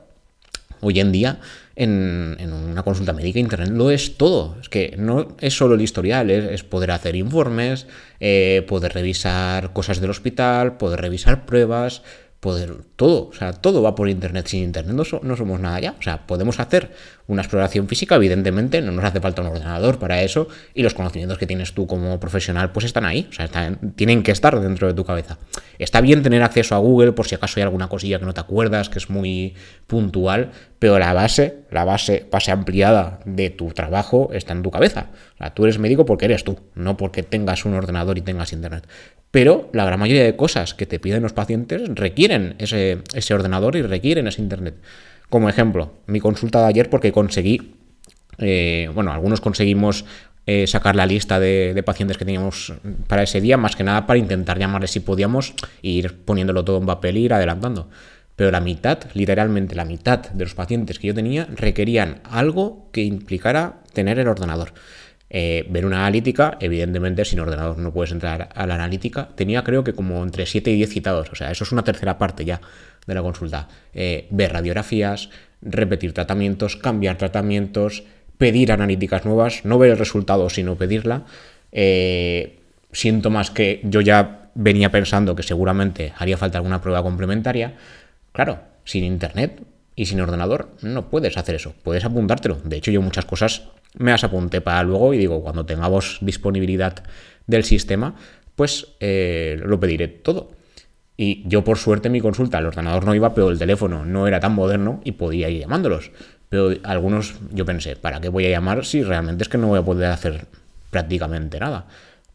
hoy 0.80 1.00
en 1.00 1.12
día 1.12 1.40
en, 1.76 2.36
una 2.52 2.82
consulta 2.82 3.12
médica 3.12 3.38
internet 3.38 3.70
lo 3.70 3.90
es 3.90 4.16
todo. 4.16 4.56
Es 4.60 4.68
que 4.68 4.94
no 4.98 5.36
es 5.40 5.56
solo 5.56 5.74
el 5.74 5.80
historial, 5.80 6.30
es, 6.30 6.62
poder 6.62 6.90
hacer 6.90 7.16
informes, 7.16 7.86
eh, 8.20 8.64
poder 8.68 8.92
revisar 8.94 9.72
cosas 9.72 10.00
del 10.00 10.10
hospital, 10.10 10.76
poder 10.76 11.00
revisar 11.00 11.46
pruebas, 11.46 12.02
poder 12.42 12.74
todo, 12.96 13.28
o 13.28 13.32
sea, 13.32 13.52
todo 13.52 13.82
va 13.82 13.94
por 13.94 14.08
internet. 14.08 14.48
Sin 14.48 14.64
internet 14.64 14.96
no, 14.96 15.36
somos 15.36 15.60
nada 15.60 15.78
ya. 15.78 15.94
O 15.96 16.02
sea, 16.02 16.26
podemos 16.26 16.58
hacer 16.58 16.90
una 17.28 17.42
exploración 17.42 17.86
física, 17.86 18.16
evidentemente, 18.16 18.82
no 18.82 18.90
nos 18.90 19.04
hace 19.04 19.20
falta 19.20 19.42
un 19.42 19.48
ordenador 19.48 20.00
para 20.00 20.22
eso, 20.22 20.48
y 20.74 20.82
los 20.82 20.92
conocimientos 20.92 21.38
que 21.38 21.46
tienes 21.46 21.72
tú 21.72 21.86
como 21.86 22.18
profesional, 22.18 22.72
pues 22.72 22.84
están 22.84 23.04
ahí, 23.04 23.28
o 23.30 23.32
sea, 23.32 23.48
tienen 23.94 24.24
que 24.24 24.32
estar 24.32 24.58
dentro 24.60 24.88
de 24.88 24.94
tu 24.94 25.04
cabeza. 25.04 25.38
Está 25.78 26.00
bien 26.00 26.24
tener 26.24 26.42
acceso 26.42 26.74
a 26.74 26.78
Google 26.78 27.12
por 27.12 27.28
si 27.28 27.36
acaso 27.36 27.60
hay 27.60 27.62
alguna 27.62 27.88
cosilla 27.88 28.18
que 28.18 28.24
no 28.24 28.34
te 28.34 28.40
acuerdas, 28.40 28.88
que 28.88 28.98
es 28.98 29.08
muy 29.08 29.54
puntual, 29.86 30.50
pero 30.82 30.98
la 30.98 31.12
base, 31.12 31.58
la 31.70 31.84
base, 31.84 32.26
base 32.28 32.50
ampliada 32.50 33.20
de 33.24 33.50
tu 33.50 33.68
trabajo 33.68 34.30
está 34.32 34.52
en 34.52 34.64
tu 34.64 34.72
cabeza. 34.72 35.10
Tú 35.54 35.62
eres 35.62 35.78
médico 35.78 36.04
porque 36.04 36.24
eres 36.24 36.42
tú, 36.42 36.58
no 36.74 36.96
porque 36.96 37.22
tengas 37.22 37.64
un 37.64 37.74
ordenador 37.74 38.18
y 38.18 38.20
tengas 38.20 38.52
internet. 38.52 38.88
Pero 39.30 39.70
la 39.72 39.84
gran 39.84 40.00
mayoría 40.00 40.24
de 40.24 40.34
cosas 40.34 40.74
que 40.74 40.84
te 40.84 40.98
piden 40.98 41.22
los 41.22 41.34
pacientes 41.34 41.82
requieren 41.94 42.56
ese, 42.58 42.98
ese 43.14 43.32
ordenador 43.32 43.76
y 43.76 43.82
requieren 43.82 44.26
ese 44.26 44.42
internet. 44.42 44.74
Como 45.30 45.48
ejemplo, 45.48 45.92
mi 46.06 46.18
consulta 46.18 46.58
de 46.62 46.66
ayer 46.66 46.90
porque 46.90 47.12
conseguí, 47.12 47.76
eh, 48.38 48.90
bueno, 48.92 49.12
algunos 49.12 49.40
conseguimos 49.40 50.04
eh, 50.46 50.66
sacar 50.66 50.96
la 50.96 51.06
lista 51.06 51.38
de, 51.38 51.80
pacientes 51.86 52.18
que 52.18 52.24
teníamos 52.24 52.72
para 53.06 53.22
ese 53.22 53.40
día, 53.40 53.56
más 53.56 53.76
que 53.76 53.84
nada 53.84 54.08
para 54.08 54.18
intentar 54.18 54.58
llamarles 54.58 54.90
si 54.90 54.98
podíamos 54.98 55.54
e 55.80 55.90
ir 55.90 56.24
poniéndolo 56.24 56.64
todo 56.64 56.78
en 56.78 56.86
papel 56.86 57.18
e 57.18 57.20
ir 57.20 57.34
adelantando. 57.34 57.88
Pero 58.36 58.50
la 58.50 58.60
mitad, 58.60 58.98
literalmente 59.14 59.74
la 59.74 59.84
mitad 59.84 60.20
de 60.20 60.44
los 60.44 60.54
pacientes 60.54 60.98
que 60.98 61.08
yo 61.08 61.14
tenía 61.14 61.46
requerían 61.54 62.20
algo 62.24 62.88
que 62.92 63.02
implicara 63.02 63.80
tener 63.92 64.18
el 64.18 64.28
ordenador. 64.28 64.72
Eh, 65.34 65.66
ver 65.70 65.86
una 65.86 66.00
analítica, 66.00 66.58
evidentemente 66.60 67.24
sin 67.24 67.40
ordenador 67.40 67.78
no 67.78 67.90
puedes 67.90 68.12
entrar 68.12 68.50
a 68.54 68.66
la 68.66 68.74
analítica. 68.74 69.30
Tenía 69.34 69.64
creo 69.64 69.82
que 69.82 69.94
como 69.94 70.22
entre 70.22 70.44
7 70.44 70.70
y 70.70 70.76
10 70.76 70.90
citados, 70.90 71.30
o 71.32 71.34
sea, 71.34 71.50
eso 71.50 71.64
es 71.64 71.72
una 71.72 71.84
tercera 71.84 72.18
parte 72.18 72.44
ya 72.44 72.60
de 73.06 73.14
la 73.14 73.22
consulta. 73.22 73.68
Eh, 73.94 74.26
ver 74.30 74.52
radiografías, 74.52 75.30
repetir 75.62 76.12
tratamientos, 76.12 76.76
cambiar 76.76 77.16
tratamientos, 77.16 78.04
pedir 78.36 78.72
analíticas 78.72 79.24
nuevas, 79.24 79.64
no 79.64 79.78
ver 79.78 79.92
el 79.92 79.98
resultado, 79.98 80.50
sino 80.50 80.76
pedirla. 80.76 81.24
Eh, 81.70 82.58
síntomas 82.92 83.50
que 83.50 83.80
yo 83.84 84.00
ya 84.00 84.50
venía 84.54 84.90
pensando 84.90 85.34
que 85.34 85.42
seguramente 85.42 86.12
haría 86.18 86.36
falta 86.36 86.58
alguna 86.58 86.80
prueba 86.80 87.02
complementaria. 87.02 87.74
Claro, 88.32 88.60
sin 88.84 89.04
internet 89.04 89.62
y 89.94 90.06
sin 90.06 90.20
ordenador 90.20 90.70
no 90.82 91.10
puedes 91.10 91.36
hacer 91.36 91.54
eso, 91.54 91.74
puedes 91.82 92.04
apuntártelo. 92.04 92.58
De 92.64 92.76
hecho, 92.76 92.90
yo 92.90 93.02
muchas 93.02 93.24
cosas 93.24 93.68
me 93.94 94.10
las 94.10 94.24
apunté 94.24 94.60
para 94.60 94.82
luego 94.82 95.12
y 95.14 95.18
digo, 95.18 95.42
cuando 95.42 95.66
tengamos 95.66 96.18
disponibilidad 96.20 97.02
del 97.46 97.64
sistema, 97.64 98.14
pues 98.56 98.88
eh, 99.00 99.60
lo 99.62 99.78
pediré 99.78 100.08
todo. 100.08 100.52
Y 101.16 101.46
yo 101.46 101.62
por 101.62 101.78
suerte 101.78 102.08
mi 102.08 102.20
consulta, 102.20 102.58
el 102.58 102.66
ordenador 102.66 103.04
no 103.04 103.14
iba, 103.14 103.34
pero 103.34 103.50
el 103.50 103.58
teléfono 103.58 104.04
no 104.04 104.26
era 104.26 104.40
tan 104.40 104.54
moderno 104.54 105.00
y 105.04 105.12
podía 105.12 105.50
ir 105.50 105.60
llamándolos. 105.60 106.10
Pero 106.48 106.70
algunos 106.84 107.34
yo 107.52 107.64
pensé, 107.64 107.96
¿para 107.96 108.20
qué 108.20 108.28
voy 108.28 108.46
a 108.46 108.50
llamar 108.50 108.84
si 108.84 109.02
realmente 109.02 109.42
es 109.42 109.48
que 109.48 109.58
no 109.58 109.68
voy 109.68 109.78
a 109.78 109.84
poder 109.84 110.10
hacer 110.10 110.46
prácticamente 110.90 111.60
nada? 111.60 111.86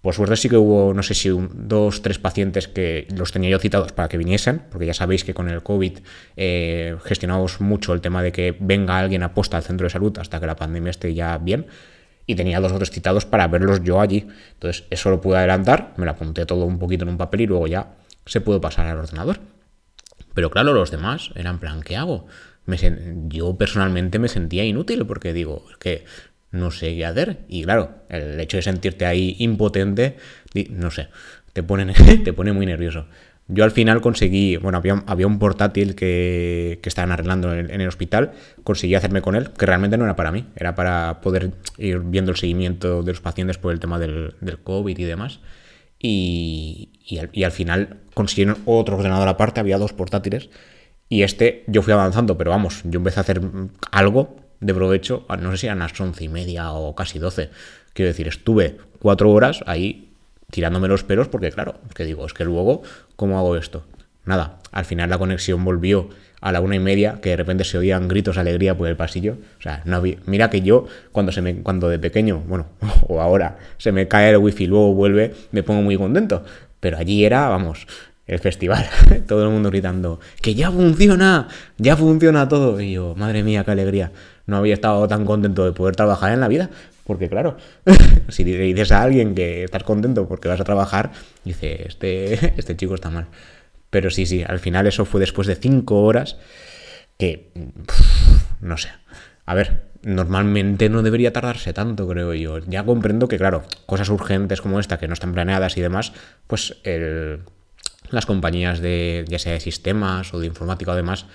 Por 0.02 0.14
suerte 0.14 0.36
sí 0.36 0.48
que 0.48 0.58
hubo, 0.58 0.94
no 0.94 1.04
sé 1.04 1.14
si 1.14 1.30
dos, 1.30 2.02
tres 2.02 2.20
pacientes 2.20 2.68
que 2.68 3.08
los 3.16 3.32
tenía 3.32 3.50
yo 3.50 3.60
citados 3.60 3.92
para 3.92 4.08
que 4.08 4.18
viniesen, 4.18 4.62
porque 4.70 4.86
ya 4.86 4.94
sabéis 4.94 5.24
que 5.24 5.34
con 5.34 5.50
el 5.50 5.64
COVID 5.64 6.00
eh, 6.36 6.96
gestionamos 7.04 7.60
mucho 7.62 7.94
el 7.94 8.02
tema 8.02 8.22
de 8.22 8.32
que 8.32 8.56
venga 8.60 9.00
alguien 9.00 9.24
a 9.24 9.34
posta 9.34 9.58
al 9.58 9.64
centro 9.64 9.86
de 9.86 9.90
salud 9.90 10.18
hasta 10.20 10.40
que 10.40 10.46
la 10.46 10.56
pandemia 10.56 10.92
esté 10.92 11.14
ya 11.14 11.38
bien. 11.38 11.68
Y 12.26 12.36
tenía 12.36 12.60
dos 12.60 12.74
o 12.74 12.78
tres 12.78 12.92
citados 12.92 13.26
para 13.26 13.48
verlos 13.48 13.84
yo 13.84 14.02
allí. 14.02 14.28
Entonces, 14.54 14.84
eso 14.90 15.10
lo 15.10 15.22
pude 15.22 15.38
adelantar, 15.38 15.94
me 15.98 16.06
lo 16.06 16.12
apunté 16.12 16.46
todo 16.46 16.66
un 16.66 16.78
poquito 16.78 17.04
en 17.04 17.10
un 17.10 17.18
papel 17.18 17.42
y 17.42 17.48
luego 17.48 17.68
ya 17.68 17.96
se 18.26 18.42
pudo 18.42 18.62
pasar 18.62 18.86
al 18.88 18.98
ordenador. 18.98 19.40
Pero 20.34 20.52
claro, 20.52 20.74
los 20.74 20.92
demás 20.92 21.32
eran 21.36 21.60
plan, 21.60 21.82
¿qué 21.82 21.96
hago? 21.96 22.28
yo 23.30 23.58
personalmente 23.58 24.20
me 24.20 24.28
sentía 24.28 24.66
inútil 24.66 25.06
porque 25.06 25.32
digo, 25.32 25.66
es 25.72 25.78
que 25.78 26.06
no 26.52 26.72
sé 26.72 26.96
qué 26.96 27.06
hacer. 27.06 27.40
Y 27.48 27.64
claro, 27.64 27.92
el 28.10 28.40
hecho 28.40 28.58
de 28.58 28.64
sentirte 28.64 29.06
ahí 29.06 29.36
impotente, 29.40 30.18
no 30.70 30.92
sé, 30.92 31.10
te 31.54 31.64
pone, 31.64 31.94
te 32.24 32.34
pone 32.34 32.54
muy 32.54 32.66
nervioso. 32.66 33.08
Yo 33.50 33.64
al 33.64 33.72
final 33.72 34.02
conseguí, 34.02 34.58
bueno, 34.58 34.78
había, 34.78 35.28
un 35.28 35.40
portátil 35.40 35.96
que, 35.96 36.80
que 36.82 36.90
estaban 36.90 37.14
arreglando 37.14 37.54
en, 37.54 37.80
el 37.80 37.88
hospital, 37.88 38.34
conseguí 38.66 38.94
hacerme 38.94 39.22
con 39.22 39.36
él, 39.36 39.52
que 39.52 39.66
realmente 39.66 39.98
no 39.98 40.04
era 40.04 40.18
para 40.18 40.34
mí, 40.34 40.46
era 40.58 40.76
para 40.76 41.22
poder 41.22 41.52
ir 41.78 42.00
viendo 42.00 42.32
el 42.32 42.38
seguimiento 42.38 43.04
de 43.04 43.14
los 43.14 43.22
pacientes 43.22 43.58
por 43.58 43.72
el 43.72 43.80
tema 43.80 44.00
del, 44.00 44.36
del 44.42 44.60
COVID 44.60 44.98
y 44.98 45.04
demás. 45.06 45.40
Y, 45.98 46.90
y, 47.06 47.20
al, 47.20 47.30
y, 47.32 47.46
al, 47.46 47.54
final 47.54 48.02
consiguieron 48.14 48.58
otro 48.66 48.98
ordenador 48.98 49.30
aparte, 49.30 49.62
había 49.62 49.78
dos 49.78 49.94
portátiles, 49.94 50.50
Y 51.10 51.24
este, 51.24 51.64
yo 51.68 51.82
fui 51.82 51.94
avanzando, 51.94 52.38
pero 52.38 52.52
vamos, 52.52 52.82
yo 52.84 52.98
empecé 53.00 53.20
a 53.20 53.22
hacer 53.22 53.42
algo 53.92 54.47
de 54.60 54.74
provecho, 54.74 55.26
no 55.40 55.52
sé 55.52 55.58
si 55.58 55.66
eran 55.68 55.80
las 55.80 56.00
once 56.00 56.24
y 56.24 56.30
media 56.30 56.72
o 56.72 56.96
casi 56.96 57.20
doce. 57.20 57.50
Quiero 57.94 58.08
decir, 58.10 58.28
estuve 58.28 58.78
cuatro 59.00 59.32
horas 59.32 59.64
ahí 59.66 60.10
tirándome 60.52 60.88
los 60.88 61.04
pelos 61.04 61.28
porque, 61.28 61.52
claro, 61.52 61.76
que 61.94 62.06
digo, 62.06 62.26
es 62.26 62.34
que 62.34 62.46
luego, 62.46 62.84
¿cómo 63.16 63.38
hago 63.38 63.56
esto? 63.58 63.86
Nada, 64.26 64.60
al 64.72 64.86
final 64.86 65.10
la 65.10 65.18
conexión 65.18 65.64
volvió 65.64 66.10
a 66.42 66.52
la 66.52 66.62
una 66.62 66.76
y 66.76 66.80
media, 66.80 67.20
que 67.22 67.30
de 67.30 67.38
repente 67.38 67.64
se 67.64 67.78
oían 67.78 68.08
gritos 68.08 68.36
de 68.36 68.42
alegría 68.42 68.78
por 68.78 68.88
el 68.88 68.96
pasillo. 68.96 69.38
O 69.58 69.62
sea, 69.62 69.82
no 69.86 69.98
había... 69.98 70.18
mira 70.26 70.50
que 70.50 70.62
yo, 70.62 70.86
cuando, 71.12 71.32
se 71.32 71.42
me, 71.42 71.56
cuando 71.64 71.90
de 71.90 72.00
pequeño, 72.00 72.44
bueno, 72.48 72.68
o 73.08 73.22
ahora, 73.22 73.58
se 73.78 73.92
me 73.92 74.08
cae 74.08 74.30
el 74.30 74.38
wifi 74.38 74.66
y 74.66 74.68
luego 74.68 74.94
vuelve, 74.94 75.34
me 75.52 75.64
pongo 75.64 75.82
muy 75.82 75.98
contento. 75.98 76.44
Pero 76.80 76.98
allí 76.98 77.26
era, 77.26 77.50
vamos, 77.50 77.88
el 78.28 78.40
festival, 78.40 78.86
todo 79.28 79.44
el 79.44 79.50
mundo 79.50 79.70
gritando, 79.70 80.20
que 80.42 80.54
ya 80.54 80.72
funciona, 80.72 81.48
ya 81.78 81.98
funciona 81.98 82.48
todo. 82.48 82.80
Y 82.80 82.94
yo, 82.94 83.16
madre 83.16 83.44
mía, 83.44 83.64
qué 83.64 83.72
alegría. 83.72 84.12
No 84.48 84.58
había 84.58 84.74
estado 84.74 85.08
tan 85.08 85.26
contento 85.26 85.64
de 85.66 85.74
poder 85.74 85.96
trabajar 85.96 86.34
en 86.34 86.40
la 86.40 86.48
vida, 86.48 86.70
porque 87.06 87.30
claro, 87.30 87.58
si 88.30 88.44
le 88.44 88.58
dices 88.58 88.92
a 88.92 89.04
alguien 89.04 89.36
que 89.36 89.64
estás 89.64 89.84
contento 89.84 90.28
porque 90.28 90.48
vas 90.48 90.60
a 90.60 90.64
trabajar, 90.64 91.12
dice, 91.46 91.88
este, 91.88 92.54
este 92.58 92.76
chico 92.76 92.96
está 92.96 93.10
mal. 93.10 93.28
Pero 93.90 94.10
sí, 94.10 94.26
sí, 94.26 94.44
al 94.46 94.60
final 94.60 94.88
eso 94.88 95.06
fue 95.06 95.20
después 95.20 95.48
de 95.48 95.56
cinco 95.56 96.04
horas 96.04 96.38
que, 97.18 97.52
no 98.62 98.78
sé. 98.78 98.90
A 99.46 99.54
ver, 99.54 99.84
normalmente 100.04 100.90
no 100.90 101.04
debería 101.04 101.34
tardarse 101.34 101.74
tanto, 101.74 102.08
creo 102.08 102.34
yo. 102.34 102.60
Ya 102.60 102.84
comprendo 102.84 103.28
que, 103.28 103.38
claro, 103.38 103.64
cosas 103.86 104.10
urgentes 104.10 104.62
como 104.62 104.80
esta, 104.80 104.98
que 104.98 105.08
no 105.08 105.14
están 105.14 105.34
planeadas 105.34 105.78
y 105.78 105.82
demás, 105.82 106.14
pues 106.48 106.78
las 108.10 108.26
compañías 108.26 108.80
de, 108.80 109.26
ya 109.28 109.40
sea 109.40 109.54
de 109.54 109.60
sistemas 109.60 110.34
o 110.34 110.40
de 110.40 110.48
informática 110.48 110.92
o 110.92 110.96
demás, 110.96 111.26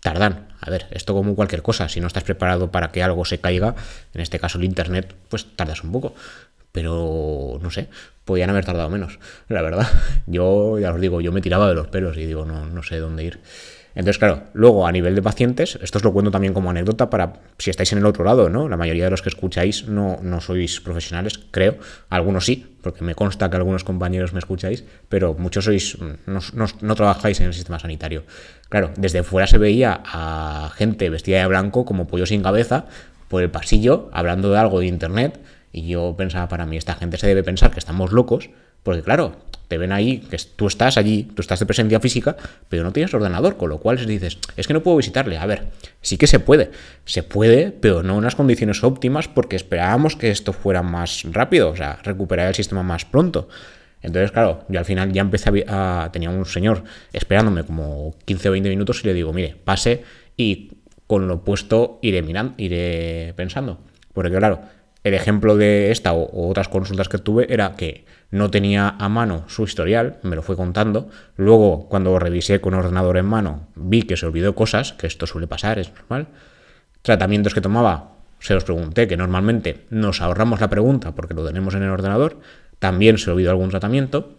tardan. 0.00 0.48
A 0.60 0.70
ver, 0.70 0.86
esto 0.90 1.14
como 1.14 1.34
cualquier 1.34 1.62
cosa, 1.62 1.88
si 1.88 2.00
no 2.00 2.06
estás 2.06 2.24
preparado 2.24 2.70
para 2.70 2.92
que 2.92 3.02
algo 3.02 3.24
se 3.24 3.38
caiga, 3.38 3.74
en 4.12 4.20
este 4.20 4.38
caso 4.38 4.58
el 4.58 4.64
Internet, 4.64 5.14
pues 5.28 5.46
tardas 5.56 5.82
un 5.84 5.92
poco. 5.92 6.14
Pero, 6.72 7.58
no 7.60 7.70
sé, 7.70 7.88
podían 8.24 8.50
haber 8.50 8.64
tardado 8.64 8.90
menos, 8.90 9.18
la 9.48 9.62
verdad. 9.62 9.88
Yo, 10.26 10.78
ya 10.78 10.92
os 10.92 11.00
digo, 11.00 11.20
yo 11.20 11.32
me 11.32 11.40
tiraba 11.40 11.68
de 11.68 11.74
los 11.74 11.88
pelos 11.88 12.16
y 12.16 12.26
digo, 12.26 12.44
no, 12.44 12.66
no 12.66 12.82
sé 12.82 12.98
dónde 12.98 13.24
ir. 13.24 13.40
Entonces, 13.94 14.18
claro, 14.18 14.44
luego 14.52 14.86
a 14.86 14.92
nivel 14.92 15.14
de 15.14 15.22
pacientes, 15.22 15.78
esto 15.82 15.98
os 15.98 16.04
lo 16.04 16.12
cuento 16.12 16.30
también 16.30 16.54
como 16.54 16.70
anécdota 16.70 17.10
para 17.10 17.40
si 17.58 17.70
estáis 17.70 17.92
en 17.92 17.98
el 17.98 18.06
otro 18.06 18.24
lado, 18.24 18.48
¿no? 18.48 18.68
La 18.68 18.76
mayoría 18.76 19.04
de 19.04 19.10
los 19.10 19.20
que 19.20 19.28
escucháis 19.28 19.88
no, 19.88 20.18
no 20.22 20.40
sois 20.40 20.80
profesionales, 20.80 21.40
creo. 21.50 21.76
Algunos 22.08 22.44
sí, 22.44 22.76
porque 22.82 23.02
me 23.02 23.16
consta 23.16 23.50
que 23.50 23.56
algunos 23.56 23.82
compañeros 23.82 24.32
me 24.32 24.38
escucháis, 24.38 24.84
pero 25.08 25.34
muchos 25.34 25.64
sois, 25.64 25.98
no, 26.26 26.40
no 26.80 26.94
trabajáis 26.94 27.40
en 27.40 27.46
el 27.46 27.54
sistema 27.54 27.80
sanitario. 27.80 28.22
Claro, 28.68 28.92
desde 28.96 29.24
fuera 29.24 29.48
se 29.48 29.58
veía 29.58 30.00
a 30.04 30.70
gente 30.76 31.10
vestida 31.10 31.40
de 31.40 31.46
blanco 31.48 31.84
como 31.84 32.06
pollo 32.06 32.26
sin 32.26 32.42
cabeza 32.42 32.86
por 33.26 33.42
el 33.42 33.50
pasillo, 33.50 34.08
hablando 34.12 34.50
de 34.52 34.58
algo 34.58 34.80
de 34.80 34.86
internet 34.86 35.40
y 35.72 35.88
yo 35.88 36.14
pensaba 36.16 36.48
para 36.48 36.66
mí, 36.66 36.76
esta 36.76 36.94
gente 36.94 37.18
se 37.18 37.26
debe 37.26 37.42
pensar 37.42 37.70
que 37.70 37.78
estamos 37.78 38.12
locos, 38.12 38.50
porque 38.82 39.02
claro, 39.02 39.36
te 39.68 39.78
ven 39.78 39.92
ahí, 39.92 40.18
que 40.18 40.36
tú 40.56 40.66
estás 40.66 40.96
allí, 40.96 41.28
tú 41.34 41.42
estás 41.42 41.60
de 41.60 41.66
presencia 41.66 42.00
física, 42.00 42.36
pero 42.68 42.82
no 42.82 42.92
tienes 42.92 43.14
ordenador, 43.14 43.56
con 43.56 43.68
lo 43.68 43.78
cual 43.78 44.04
dices, 44.04 44.38
es 44.56 44.66
que 44.66 44.72
no 44.72 44.82
puedo 44.82 44.96
visitarle. 44.96 45.38
A 45.38 45.46
ver, 45.46 45.68
sí 46.00 46.18
que 46.18 46.26
se 46.26 46.40
puede, 46.40 46.72
se 47.04 47.22
puede, 47.22 47.70
pero 47.70 48.02
no 48.02 48.18
en 48.18 48.24
las 48.24 48.34
condiciones 48.34 48.82
óptimas 48.82 49.28
porque 49.28 49.54
esperábamos 49.54 50.16
que 50.16 50.30
esto 50.30 50.52
fuera 50.52 50.82
más 50.82 51.22
rápido, 51.30 51.70
o 51.70 51.76
sea, 51.76 52.00
recuperar 52.02 52.48
el 52.48 52.54
sistema 52.56 52.82
más 52.82 53.04
pronto. 53.04 53.48
Entonces, 54.02 54.32
claro, 54.32 54.64
yo 54.68 54.78
al 54.80 54.84
final 54.84 55.12
ya 55.12 55.20
empecé 55.20 55.64
a, 55.68 56.08
tenía 56.12 56.30
un 56.30 56.46
señor 56.46 56.82
esperándome 57.12 57.62
como 57.64 58.16
15 58.24 58.48
o 58.48 58.52
20 58.52 58.70
minutos 58.70 59.04
y 59.04 59.06
le 59.06 59.14
digo, 59.14 59.32
mire, 59.32 59.56
pase 59.62 60.02
y 60.36 60.72
con 61.06 61.28
lo 61.28 61.44
puesto 61.44 62.00
iré 62.02 62.22
mirando, 62.22 62.54
iré 62.56 63.34
pensando. 63.36 63.78
Porque 64.12 64.36
claro, 64.36 64.62
el 65.02 65.14
ejemplo 65.14 65.56
de 65.56 65.90
esta 65.90 66.12
o, 66.12 66.48
otras 66.48 66.68
consultas 66.68 67.08
que 67.08 67.18
tuve 67.18 67.52
era 67.52 67.74
que 67.76 68.04
no 68.30 68.50
tenía 68.50 68.96
a 68.98 69.08
mano 69.08 69.44
su 69.48 69.64
historial, 69.64 70.18
me 70.22 70.36
lo 70.36 70.42
fue 70.42 70.56
contando. 70.56 71.08
Luego, 71.36 71.88
cuando 71.88 72.18
revisé 72.18 72.60
con 72.60 72.74
ordenador 72.74 73.16
en 73.16 73.26
mano, 73.26 73.68
vi 73.74 74.02
que 74.02 74.16
se 74.16 74.26
olvidó 74.26 74.54
cosas, 74.54 74.92
que 74.92 75.06
esto 75.06 75.26
suele 75.26 75.46
pasar, 75.46 75.78
es 75.78 75.92
normal. 75.92 76.28
Tratamientos 77.02 77.54
que 77.54 77.60
tomaba, 77.60 78.12
se 78.38 78.54
los 78.54 78.64
pregunté, 78.64 79.08
que 79.08 79.16
normalmente 79.16 79.86
nos 79.90 80.20
ahorramos 80.20 80.60
la 80.60 80.70
pregunta 80.70 81.14
porque 81.14 81.34
lo 81.34 81.46
tenemos 81.46 81.74
en 81.74 81.82
el 81.82 81.90
ordenador. 81.90 82.40
También 82.78 83.18
se 83.18 83.30
olvidó 83.30 83.50
algún 83.50 83.70
tratamiento. 83.70 84.36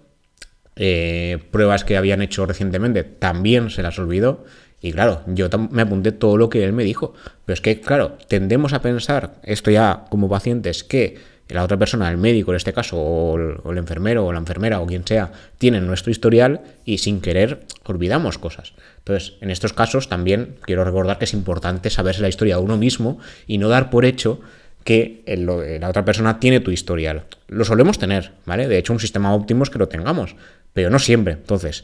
Eh, 0.75 1.43
pruebas 1.51 1.83
que 1.83 1.97
habían 1.97 2.21
hecho 2.21 2.45
recientemente, 2.45 3.03
también 3.03 3.69
se 3.69 3.83
las 3.83 3.99
olvidó. 3.99 4.45
Y 4.81 4.91
claro, 4.93 5.21
yo 5.27 5.47
me 5.69 5.83
apunté 5.83 6.11
todo 6.11 6.37
lo 6.37 6.49
que 6.49 6.63
él 6.63 6.73
me 6.73 6.83
dijo. 6.83 7.13
Pero 7.45 7.53
es 7.53 7.61
que, 7.61 7.79
claro, 7.81 8.17
tendemos 8.27 8.73
a 8.73 8.81
pensar, 8.81 9.35
esto 9.43 9.69
ya 9.69 10.05
como 10.09 10.27
pacientes, 10.27 10.83
que 10.83 11.17
la 11.51 11.63
otra 11.63 11.77
persona, 11.77 12.09
el 12.09 12.17
médico 12.17 12.51
en 12.51 12.57
este 12.57 12.73
caso, 12.73 12.97
o 12.97 13.37
el, 13.37 13.77
enfermero, 13.77 14.25
o 14.25 14.33
la 14.33 14.39
enfermera, 14.39 14.79
o 14.79 14.87
quien 14.87 15.05
sea, 15.05 15.31
tienen 15.57 15.85
nuestro 15.85 16.11
historial 16.11 16.61
y 16.85 16.99
sin 16.99 17.21
querer 17.21 17.65
olvidamos 17.85 18.37
cosas. 18.37 18.73
Entonces, 18.99 19.33
en 19.41 19.51
estos 19.51 19.73
casos 19.73 20.07
también 20.07 20.55
quiero 20.61 20.83
recordar 20.83 21.17
que 21.17 21.25
es 21.25 21.33
importante 21.33 21.89
saberse 21.89 22.21
la 22.21 22.29
historia 22.29 22.55
de 22.55 22.61
uno 22.61 22.77
mismo 22.77 23.19
y 23.47 23.57
no 23.57 23.67
dar 23.67 23.89
por 23.89 24.05
hecho 24.05 24.39
que 24.83 25.23
la 25.79 25.89
otra 25.89 26.05
persona 26.05 26.39
tiene 26.39 26.59
tu 26.59 26.71
historial. 26.71 27.23
Lo 27.47 27.65
solemos 27.65 27.99
tener, 27.99 28.31
¿vale? 28.45 28.67
De 28.67 28.77
hecho, 28.77 28.93
un 28.93 28.99
sistema 28.99 29.33
óptimo 29.33 29.63
es 29.63 29.69
que 29.69 29.77
lo 29.77 29.87
tengamos, 29.89 30.35
pero 30.73 30.89
no 30.89 30.99
siempre. 30.99 31.33
Entonces, 31.33 31.83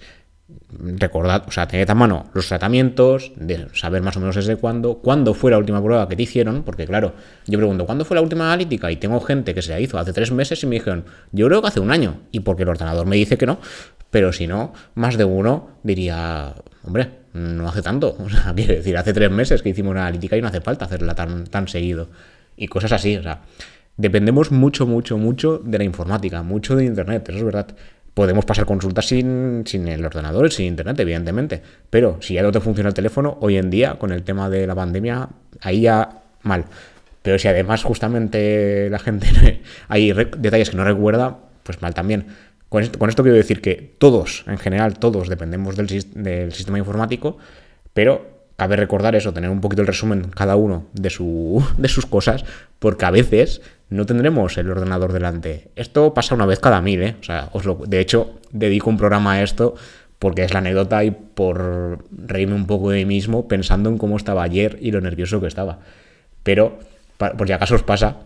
recordad, 0.70 1.44
o 1.48 1.52
sea, 1.52 1.68
tened 1.68 1.90
a 1.90 1.96
mano 1.96 2.30
los 2.34 2.48
tratamientos, 2.48 3.32
de 3.36 3.68
saber 3.74 4.02
más 4.02 4.16
o 4.16 4.20
menos 4.20 4.36
desde 4.36 4.56
cuándo, 4.56 5.00
cuándo 5.00 5.34
fue 5.34 5.52
la 5.52 5.58
última 5.58 5.84
prueba 5.84 6.08
que 6.08 6.16
te 6.16 6.24
hicieron, 6.24 6.64
porque 6.64 6.86
claro, 6.86 7.14
yo 7.48 7.58
pregunto, 7.58 7.86
¿cuándo 7.86 8.06
fue 8.06 8.16
la 8.16 8.22
última 8.22 8.46
analítica? 8.46 8.92
Y 8.92 8.96
tengo 8.96 9.20
gente 9.20 9.54
que 9.54 9.62
se 9.62 9.72
la 9.72 9.80
hizo 9.80 9.98
hace 10.00 10.14
tres 10.14 10.32
meses 10.32 10.64
y 10.64 10.68
me 10.68 10.76
dijeron, 10.76 11.06
yo 11.32 11.48
creo 11.48 11.62
que 11.62 11.68
hace 11.68 11.80
un 11.80 11.92
año, 11.92 12.22
y 12.32 12.42
porque 12.42 12.64
el 12.64 12.70
ordenador 12.70 13.06
me 13.06 13.18
dice 13.18 13.38
que 13.38 13.46
no, 13.46 13.60
pero 14.10 14.32
si 14.32 14.48
no, 14.48 14.74
más 14.96 15.18
de 15.18 15.26
uno 15.26 15.70
diría, 15.84 16.56
hombre, 16.84 17.10
no 17.34 17.68
hace 17.68 17.82
tanto, 17.82 18.16
o 18.20 18.30
sea, 18.30 18.54
quiere 18.54 18.78
decir, 18.78 18.98
hace 18.98 19.14
tres 19.14 19.30
meses 19.30 19.62
que 19.62 19.70
hicimos 19.70 19.92
una 19.92 20.02
analítica 20.02 20.38
y 20.38 20.42
no 20.42 20.48
hace 20.48 20.62
falta 20.62 20.86
hacerla 20.86 21.14
tan, 21.14 21.46
tan 21.46 21.68
seguido, 21.68 22.10
y 22.56 22.68
cosas 22.68 22.94
así, 22.94 23.18
o 23.18 23.24
sea, 23.24 23.42
dependemos 23.98 24.52
mucho, 24.52 24.88
mucho, 24.88 25.18
mucho 25.18 25.58
de 25.58 25.78
la 25.78 25.84
informática, 25.84 26.42
mucho 26.44 26.76
de 26.76 26.86
Internet, 26.86 27.28
eso 27.30 27.40
es 27.40 27.44
verdad. 27.44 27.68
Podemos 28.18 28.46
pasar 28.46 28.66
consultas 28.66 29.06
sin, 29.06 29.62
sin 29.68 29.88
el 29.88 30.04
ordenador 30.04 30.52
sin 30.52 30.66
internet, 30.66 31.00
evidentemente. 31.00 31.62
Pero 31.92 32.18
si 32.20 32.34
ya 32.34 32.42
no 32.42 32.52
te 32.52 32.60
funciona 32.60 32.88
el 32.88 32.96
teléfono, 32.96 33.38
hoy 33.42 33.58
en 33.58 33.70
día, 33.70 34.00
con 34.00 34.12
el 34.12 34.24
tema 34.24 34.50
de 34.50 34.66
la 34.66 34.74
pandemia, 34.74 35.30
ahí 35.62 35.82
ya 35.82 36.24
mal. 36.42 36.66
Pero 37.22 37.38
si 37.38 37.48
además 37.48 37.84
justamente 37.84 38.90
la 38.90 38.98
gente 38.98 39.62
hay 39.88 40.14
detalles 40.14 40.72
que 40.72 40.78
no 40.78 40.84
recuerda, 40.84 41.38
pues 41.62 41.80
mal 41.84 41.94
también. 41.94 42.26
Con 42.70 42.82
esto, 42.82 43.22
quiero 43.22 43.38
decir 43.38 43.62
que 43.62 43.94
todos, 44.00 44.46
en 44.48 44.58
general, 44.58 44.98
todos 44.98 45.30
dependemos 45.30 45.76
del 45.76 45.88
sistema 46.52 46.80
informático, 46.80 47.38
pero 47.94 48.37
cabe 48.58 48.76
recordar 48.76 49.16
eso, 49.16 49.34
tener 49.34 49.50
un 49.50 49.62
poquito 49.62 49.82
el 49.82 49.88
resumen 49.88 50.30
cada 50.30 50.56
uno 50.56 50.88
de, 50.94 51.10
su, 51.10 51.66
de 51.78 51.88
sus 51.88 52.06
cosas, 52.06 52.44
porque 52.80 53.06
a 53.06 53.12
veces 53.12 53.62
no 53.90 54.06
tendremos 54.06 54.58
el 54.58 54.70
ordenador 54.70 55.14
delante. 55.14 55.70
Esto 55.76 56.14
pasa 56.14 56.36
una 56.36 56.46
vez 56.46 56.60
cada 56.60 56.82
mil, 56.82 57.02
¿eh? 57.02 57.16
O 57.22 57.24
sea, 57.24 57.50
os 57.54 57.66
lo, 57.66 57.76
de 57.88 58.02
hecho, 58.02 58.40
dedico 58.52 58.90
un 58.90 58.98
programa 58.98 59.34
a 59.34 59.44
esto 59.44 59.76
porque 60.20 60.44
es 60.44 60.52
la 60.52 60.60
anécdota 60.60 61.04
y 61.04 61.12
por 61.12 62.04
reírme 62.12 62.56
un 62.56 62.66
poco 62.66 62.90
de 62.90 62.98
mí 62.98 63.06
mismo 63.06 63.48
pensando 63.48 63.90
en 63.90 64.00
cómo 64.00 64.18
estaba 64.18 64.44
ayer 64.44 64.78
y 64.82 64.92
lo 64.92 65.00
nervioso 65.00 65.40
que 65.40 65.48
estaba. 65.48 65.80
Pero, 66.42 66.80
por 67.18 67.46
si 67.46 67.54
acaso 67.54 67.76
os 67.76 67.84
pasa, 67.84 68.18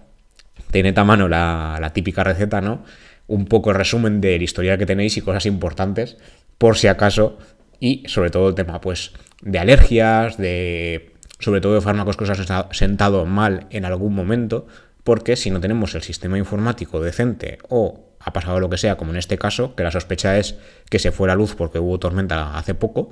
tened 0.71 0.97
a 0.97 1.03
mano 1.03 1.27
la, 1.27 1.77
la 1.81 1.91
típica 1.91 2.23
receta, 2.23 2.61
¿no? 2.61 2.83
Un 3.27 3.45
poco 3.45 3.73
resumen 3.73 4.21
del 4.21 4.41
historial 4.41 4.77
que 4.77 4.85
tenéis 4.85 5.17
y 5.17 5.21
cosas 5.21 5.45
importantes, 5.45 6.17
por 6.57 6.77
si 6.77 6.87
acaso, 6.87 7.37
y 7.81 8.03
sobre 8.07 8.29
todo 8.29 8.47
el 8.47 8.55
tema, 8.55 8.79
pues, 8.79 9.11
de 9.41 9.59
alergias, 9.59 10.37
de 10.37 11.11
sobre 11.39 11.59
todo 11.59 11.73
de 11.73 11.81
fármacos 11.81 12.15
que 12.15 12.23
os 12.23 12.29
has 12.29 12.77
sentado 12.77 13.25
mal 13.25 13.65
en 13.71 13.83
algún 13.83 14.13
momento, 14.13 14.67
porque 15.03 15.35
si 15.35 15.49
no 15.49 15.59
tenemos 15.59 15.95
el 15.95 16.03
sistema 16.03 16.37
informático 16.37 17.01
decente 17.01 17.57
o 17.67 18.05
ha 18.19 18.31
pasado 18.33 18.59
lo 18.59 18.69
que 18.69 18.77
sea, 18.77 18.97
como 18.97 19.11
en 19.11 19.17
este 19.17 19.39
caso, 19.39 19.75
que 19.75 19.81
la 19.81 19.89
sospecha 19.89 20.37
es 20.37 20.55
que 20.89 20.99
se 20.99 21.11
fue 21.11 21.27
la 21.27 21.33
luz 21.33 21.55
porque 21.55 21.79
hubo 21.79 21.97
tormenta 21.97 22.55
hace 22.55 22.75
poco, 22.75 23.09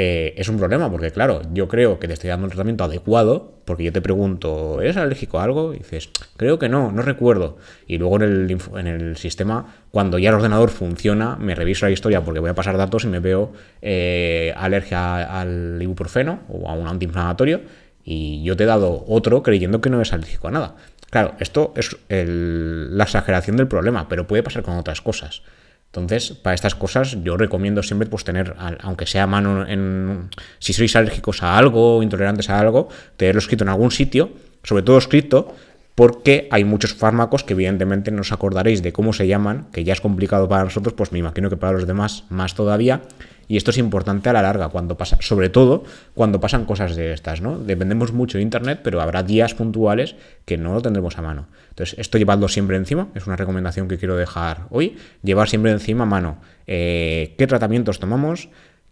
eh, 0.00 0.34
es 0.36 0.48
un 0.48 0.58
problema, 0.58 0.88
porque 0.88 1.10
claro, 1.10 1.42
yo 1.52 1.66
creo 1.66 1.98
que 1.98 2.06
te 2.06 2.14
estoy 2.14 2.30
dando 2.30 2.44
un 2.44 2.50
tratamiento 2.50 2.84
adecuado, 2.84 3.58
porque 3.64 3.82
yo 3.82 3.92
te 3.92 4.00
pregunto, 4.00 4.80
¿eres 4.80 4.96
alérgico 4.96 5.40
a 5.40 5.42
algo? 5.42 5.74
Y 5.74 5.78
dices, 5.78 6.08
creo 6.36 6.60
que 6.60 6.68
no, 6.68 6.92
no 6.92 7.02
recuerdo. 7.02 7.56
Y 7.88 7.98
luego 7.98 8.14
en 8.14 8.22
el, 8.22 8.58
en 8.76 8.86
el 8.86 9.16
sistema, 9.16 9.74
cuando 9.90 10.20
ya 10.20 10.28
el 10.28 10.36
ordenador 10.36 10.70
funciona, 10.70 11.34
me 11.34 11.56
reviso 11.56 11.84
la 11.84 11.90
historia 11.90 12.22
porque 12.22 12.38
voy 12.38 12.50
a 12.50 12.54
pasar 12.54 12.76
datos 12.76 13.02
y 13.02 13.08
me 13.08 13.18
veo 13.18 13.52
eh, 13.82 14.54
alergia 14.56 15.40
al 15.40 15.78
ibuprofeno 15.82 16.42
o 16.48 16.70
a 16.70 16.74
un 16.74 16.86
antiinflamatorio, 16.86 17.62
y 18.04 18.44
yo 18.44 18.56
te 18.56 18.62
he 18.62 18.66
dado 18.68 19.04
otro 19.08 19.42
creyendo 19.42 19.80
que 19.80 19.90
no 19.90 20.00
es 20.00 20.12
alérgico 20.12 20.46
a 20.46 20.52
nada. 20.52 20.76
Claro, 21.10 21.34
esto 21.40 21.74
es 21.74 21.96
la 22.08 23.02
exageración 23.02 23.56
del 23.56 23.66
problema, 23.66 24.08
pero 24.08 24.28
puede 24.28 24.44
pasar 24.44 24.62
con 24.62 24.76
otras 24.76 25.00
cosas. 25.00 25.42
Entonces, 25.92 26.32
para 26.32 26.54
estas 26.54 26.74
cosas 26.74 27.16
yo 27.22 27.36
recomiendo 27.36 27.82
siempre 27.82 28.08
pues 28.08 28.22
tener, 28.22 28.54
aunque 28.80 29.06
sea 29.06 29.24
a 29.24 29.26
mano 29.26 29.66
en... 29.66 30.28
Si 30.58 30.72
sois 30.72 30.94
alérgicos 30.96 31.42
a 31.42 31.56
algo, 31.56 32.02
intolerantes 32.02 32.50
a 32.50 32.60
algo, 32.60 32.88
tenerlo 33.16 33.38
escrito 33.38 33.64
en 33.64 33.70
algún 33.70 33.90
sitio, 33.90 34.30
sobre 34.62 34.82
todo 34.82 34.98
escrito, 34.98 35.54
porque 35.94 36.46
hay 36.52 36.64
muchos 36.64 36.94
fármacos 36.94 37.42
que 37.42 37.54
evidentemente 37.54 38.10
no 38.10 38.20
os 38.20 38.30
acordaréis 38.30 38.82
de 38.82 38.92
cómo 38.92 39.12
se 39.12 39.26
llaman, 39.26 39.66
que 39.72 39.82
ya 39.82 39.94
es 39.94 40.00
complicado 40.00 40.48
para 40.48 40.62
nosotros, 40.62 40.94
pues 40.94 41.10
me 41.10 41.18
imagino 41.18 41.50
que 41.50 41.56
para 41.56 41.72
los 41.72 41.86
demás 41.86 42.24
más 42.28 42.54
todavía, 42.54 43.02
y 43.48 43.56
esto 43.56 43.70
es 43.70 43.78
importante 43.78 44.28
a 44.28 44.32
la 44.32 44.42
larga, 44.42 44.68
cuando 44.68 44.96
pasa, 44.96 45.16
sobre 45.20 45.48
todo 45.48 45.84
cuando 46.14 46.38
pasan 46.38 46.66
cosas 46.66 46.94
de 46.94 47.12
estas, 47.12 47.40
¿no? 47.40 47.58
Dependemos 47.58 48.12
mucho 48.12 48.38
de 48.38 48.42
Internet, 48.42 48.80
pero 48.84 49.00
habrá 49.00 49.22
días 49.22 49.54
puntuales 49.54 50.14
que 50.44 50.58
no 50.58 50.74
lo 50.74 50.82
tendremos 50.82 51.18
a 51.18 51.22
mano. 51.22 51.48
Entonces, 51.70 51.98
esto 51.98 52.18
llevadlo 52.18 52.48
siempre 52.48 52.76
encima, 52.76 53.08
es 53.14 53.26
una 53.26 53.36
recomendación 53.36 53.88
que 53.88 53.98
quiero 53.98 54.16
dejar 54.16 54.66
hoy, 54.70 54.96
llevar 55.22 55.48
siempre 55.48 55.72
encima 55.72 56.04
a 56.04 56.06
mano 56.06 56.38
eh, 56.66 57.34
qué 57.38 57.46
tratamientos 57.46 57.98
tomamos, 57.98 58.50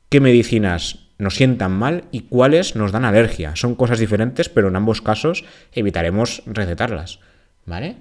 qué 0.09 0.21
medicinas 0.21 1.07
nos 1.19 1.37
sientan 1.37 1.73
mal 1.73 2.05
y 2.11 2.21
cuáles 2.21 2.75
nos 2.75 2.93
dan 2.93 3.05
alergia. 3.05 3.55
Son 3.55 3.75
cosas 3.75 3.99
diferentes, 3.99 4.49
pero 4.49 4.69
en 4.69 4.77
ambos 4.77 5.03
casos 5.03 5.45
evitaremos 5.73 6.43
recetarlas, 6.47 7.21
¿vale? 7.67 7.97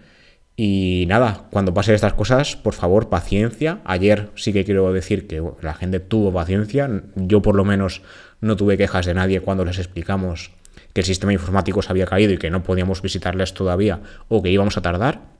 Y 0.57 1.05
nada, 1.07 1.47
cuando 1.51 1.73
pasen 1.73 1.95
estas 1.95 2.13
cosas, 2.13 2.55
por 2.55 2.73
favor, 2.73 3.09
paciencia. 3.09 3.79
Ayer 3.83 4.29
sí 4.35 4.53
que 4.53 4.63
quiero 4.63 4.91
decir 4.93 5.27
que 5.27 5.43
la 5.61 5.73
gente 5.73 5.99
tuvo 5.99 6.31
paciencia. 6.31 6.89
Yo 7.15 7.41
por 7.41 7.55
lo 7.55 7.65
menos 7.65 8.01
no 8.39 8.55
tuve 8.55 8.77
quejas 8.77 9.05
de 9.05 9.13
nadie 9.13 9.41
cuando 9.41 9.65
les 9.65 9.79
explicamos 9.79 10.51
que 10.93 11.01
el 11.01 11.05
sistema 11.05 11.33
informático 11.33 11.81
se 11.81 11.91
había 11.91 12.05
caído 12.05 12.31
y 12.31 12.37
que 12.37 12.49
no 12.49 12.63
podíamos 12.63 13.01
visitarles 13.01 13.53
todavía 13.53 14.01
o 14.29 14.41
que 14.41 14.49
íbamos 14.49 14.77
a 14.77 14.81
tardar. 14.81 15.34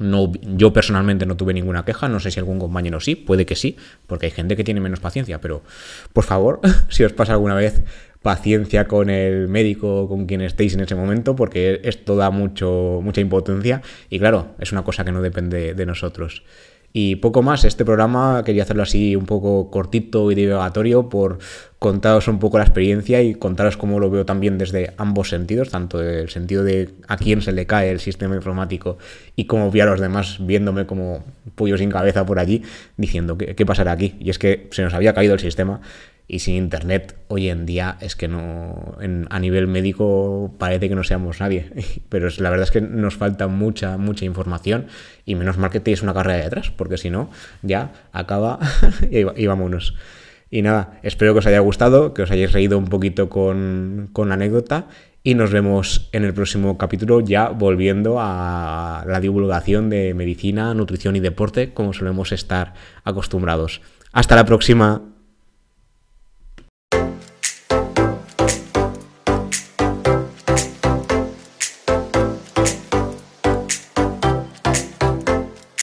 No, 0.00 0.32
yo 0.42 0.72
personalmente 0.72 1.26
no 1.26 1.36
tuve 1.36 1.52
ninguna 1.52 1.84
queja, 1.84 2.08
no 2.08 2.20
sé 2.20 2.30
si 2.30 2.40
algún 2.40 2.58
compañero 2.58 3.00
sí, 3.00 3.16
puede 3.16 3.44
que 3.44 3.54
sí, 3.54 3.76
porque 4.06 4.26
hay 4.26 4.32
gente 4.32 4.56
que 4.56 4.64
tiene 4.64 4.80
menos 4.80 4.98
paciencia, 4.98 5.42
pero 5.42 5.62
por 6.14 6.24
favor, 6.24 6.60
si 6.88 7.04
os 7.04 7.12
pasa 7.12 7.34
alguna 7.34 7.54
vez, 7.54 7.82
paciencia 8.22 8.88
con 8.88 9.10
el 9.10 9.46
médico 9.48 10.08
con 10.08 10.24
quien 10.24 10.40
estéis 10.40 10.72
en 10.72 10.80
ese 10.80 10.94
momento, 10.94 11.36
porque 11.36 11.80
esto 11.84 12.16
da 12.16 12.30
mucho, 12.30 13.00
mucha 13.02 13.20
impotencia 13.20 13.82
y 14.08 14.18
claro, 14.18 14.54
es 14.58 14.72
una 14.72 14.84
cosa 14.84 15.04
que 15.04 15.12
no 15.12 15.20
depende 15.20 15.74
de 15.74 15.86
nosotros. 15.86 16.44
Y 16.92 17.16
poco 17.16 17.42
más, 17.42 17.64
este 17.64 17.84
programa 17.84 18.42
quería 18.44 18.64
hacerlo 18.64 18.82
así 18.82 19.14
un 19.14 19.24
poco 19.24 19.70
cortito 19.70 20.32
y 20.32 20.34
divagatorio 20.34 21.08
por 21.08 21.38
contaros 21.78 22.26
un 22.26 22.40
poco 22.40 22.58
la 22.58 22.64
experiencia 22.64 23.22
y 23.22 23.34
contaros 23.34 23.76
cómo 23.76 24.00
lo 24.00 24.10
veo 24.10 24.26
también 24.26 24.58
desde 24.58 24.92
ambos 24.96 25.28
sentidos, 25.28 25.70
tanto 25.70 26.02
el 26.02 26.28
sentido 26.30 26.64
de 26.64 26.90
a 27.06 27.16
quién 27.16 27.42
se 27.42 27.52
le 27.52 27.64
cae 27.66 27.90
el 27.90 28.00
sistema 28.00 28.34
informático 28.34 28.98
y 29.36 29.44
cómo 29.44 29.70
vi 29.70 29.80
a 29.80 29.86
los 29.86 30.00
demás 30.00 30.38
viéndome 30.40 30.86
como 30.86 31.24
pollo 31.54 31.78
sin 31.78 31.90
cabeza 31.90 32.26
por 32.26 32.40
allí, 32.40 32.62
diciendo 32.96 33.38
qué, 33.38 33.54
qué 33.54 33.64
pasará 33.64 33.92
aquí. 33.92 34.16
Y 34.18 34.30
es 34.30 34.40
que 34.40 34.68
se 34.72 34.82
nos 34.82 34.92
había 34.92 35.14
caído 35.14 35.34
el 35.34 35.40
sistema 35.40 35.80
y 36.30 36.38
sin 36.38 36.54
internet 36.54 37.16
hoy 37.26 37.48
en 37.48 37.66
día 37.66 37.96
es 38.00 38.14
que 38.14 38.28
no 38.28 38.96
a 39.28 39.40
nivel 39.40 39.66
médico 39.66 40.54
parece 40.58 40.88
que 40.88 40.94
no 40.94 41.02
seamos 41.02 41.40
nadie 41.40 41.72
pero 42.08 42.28
la 42.38 42.50
verdad 42.50 42.64
es 42.64 42.70
que 42.70 42.80
nos 42.80 43.16
falta 43.16 43.48
mucha 43.48 43.98
mucha 43.98 44.24
información 44.24 44.86
y 45.24 45.34
menos 45.34 45.58
mal 45.58 45.70
que 45.70 45.80
tenéis 45.80 46.02
una 46.02 46.14
carrera 46.14 46.44
detrás 46.44 46.70
porque 46.70 46.98
si 46.98 47.10
no 47.10 47.30
ya 47.62 47.92
acaba 48.12 48.60
y, 49.10 49.46
vámonos 49.46 49.96
y 50.52 50.62
nada 50.62 51.00
espero 51.02 51.32
que 51.32 51.40
os 51.40 51.46
haya 51.46 51.58
gustado 51.58 52.14
que 52.14 52.22
os 52.22 52.30
hayáis 52.30 52.52
reído 52.52 52.78
un 52.78 52.86
poquito 52.86 53.28
con, 53.28 54.08
con 54.12 54.28
la 54.28 54.36
anécdota 54.36 54.86
y 55.24 55.34
nos 55.34 55.50
vemos 55.50 56.08
en 56.12 56.24
el 56.24 56.32
próximo 56.32 56.78
capítulo 56.78 57.20
ya 57.20 57.48
volviendo 57.48 58.18
a 58.20 59.04
la 59.06 59.20
divulgación 59.20 59.90
de 59.90 60.14
medicina, 60.14 60.72
nutrición 60.74 61.16
y 61.16 61.20
deporte 61.20 61.74
como 61.74 61.92
solemos 61.92 62.32
estar 62.32 62.72
acostumbrados. 63.04 63.82
Hasta 64.12 64.34
la 64.34 64.46
próxima. 64.46 65.02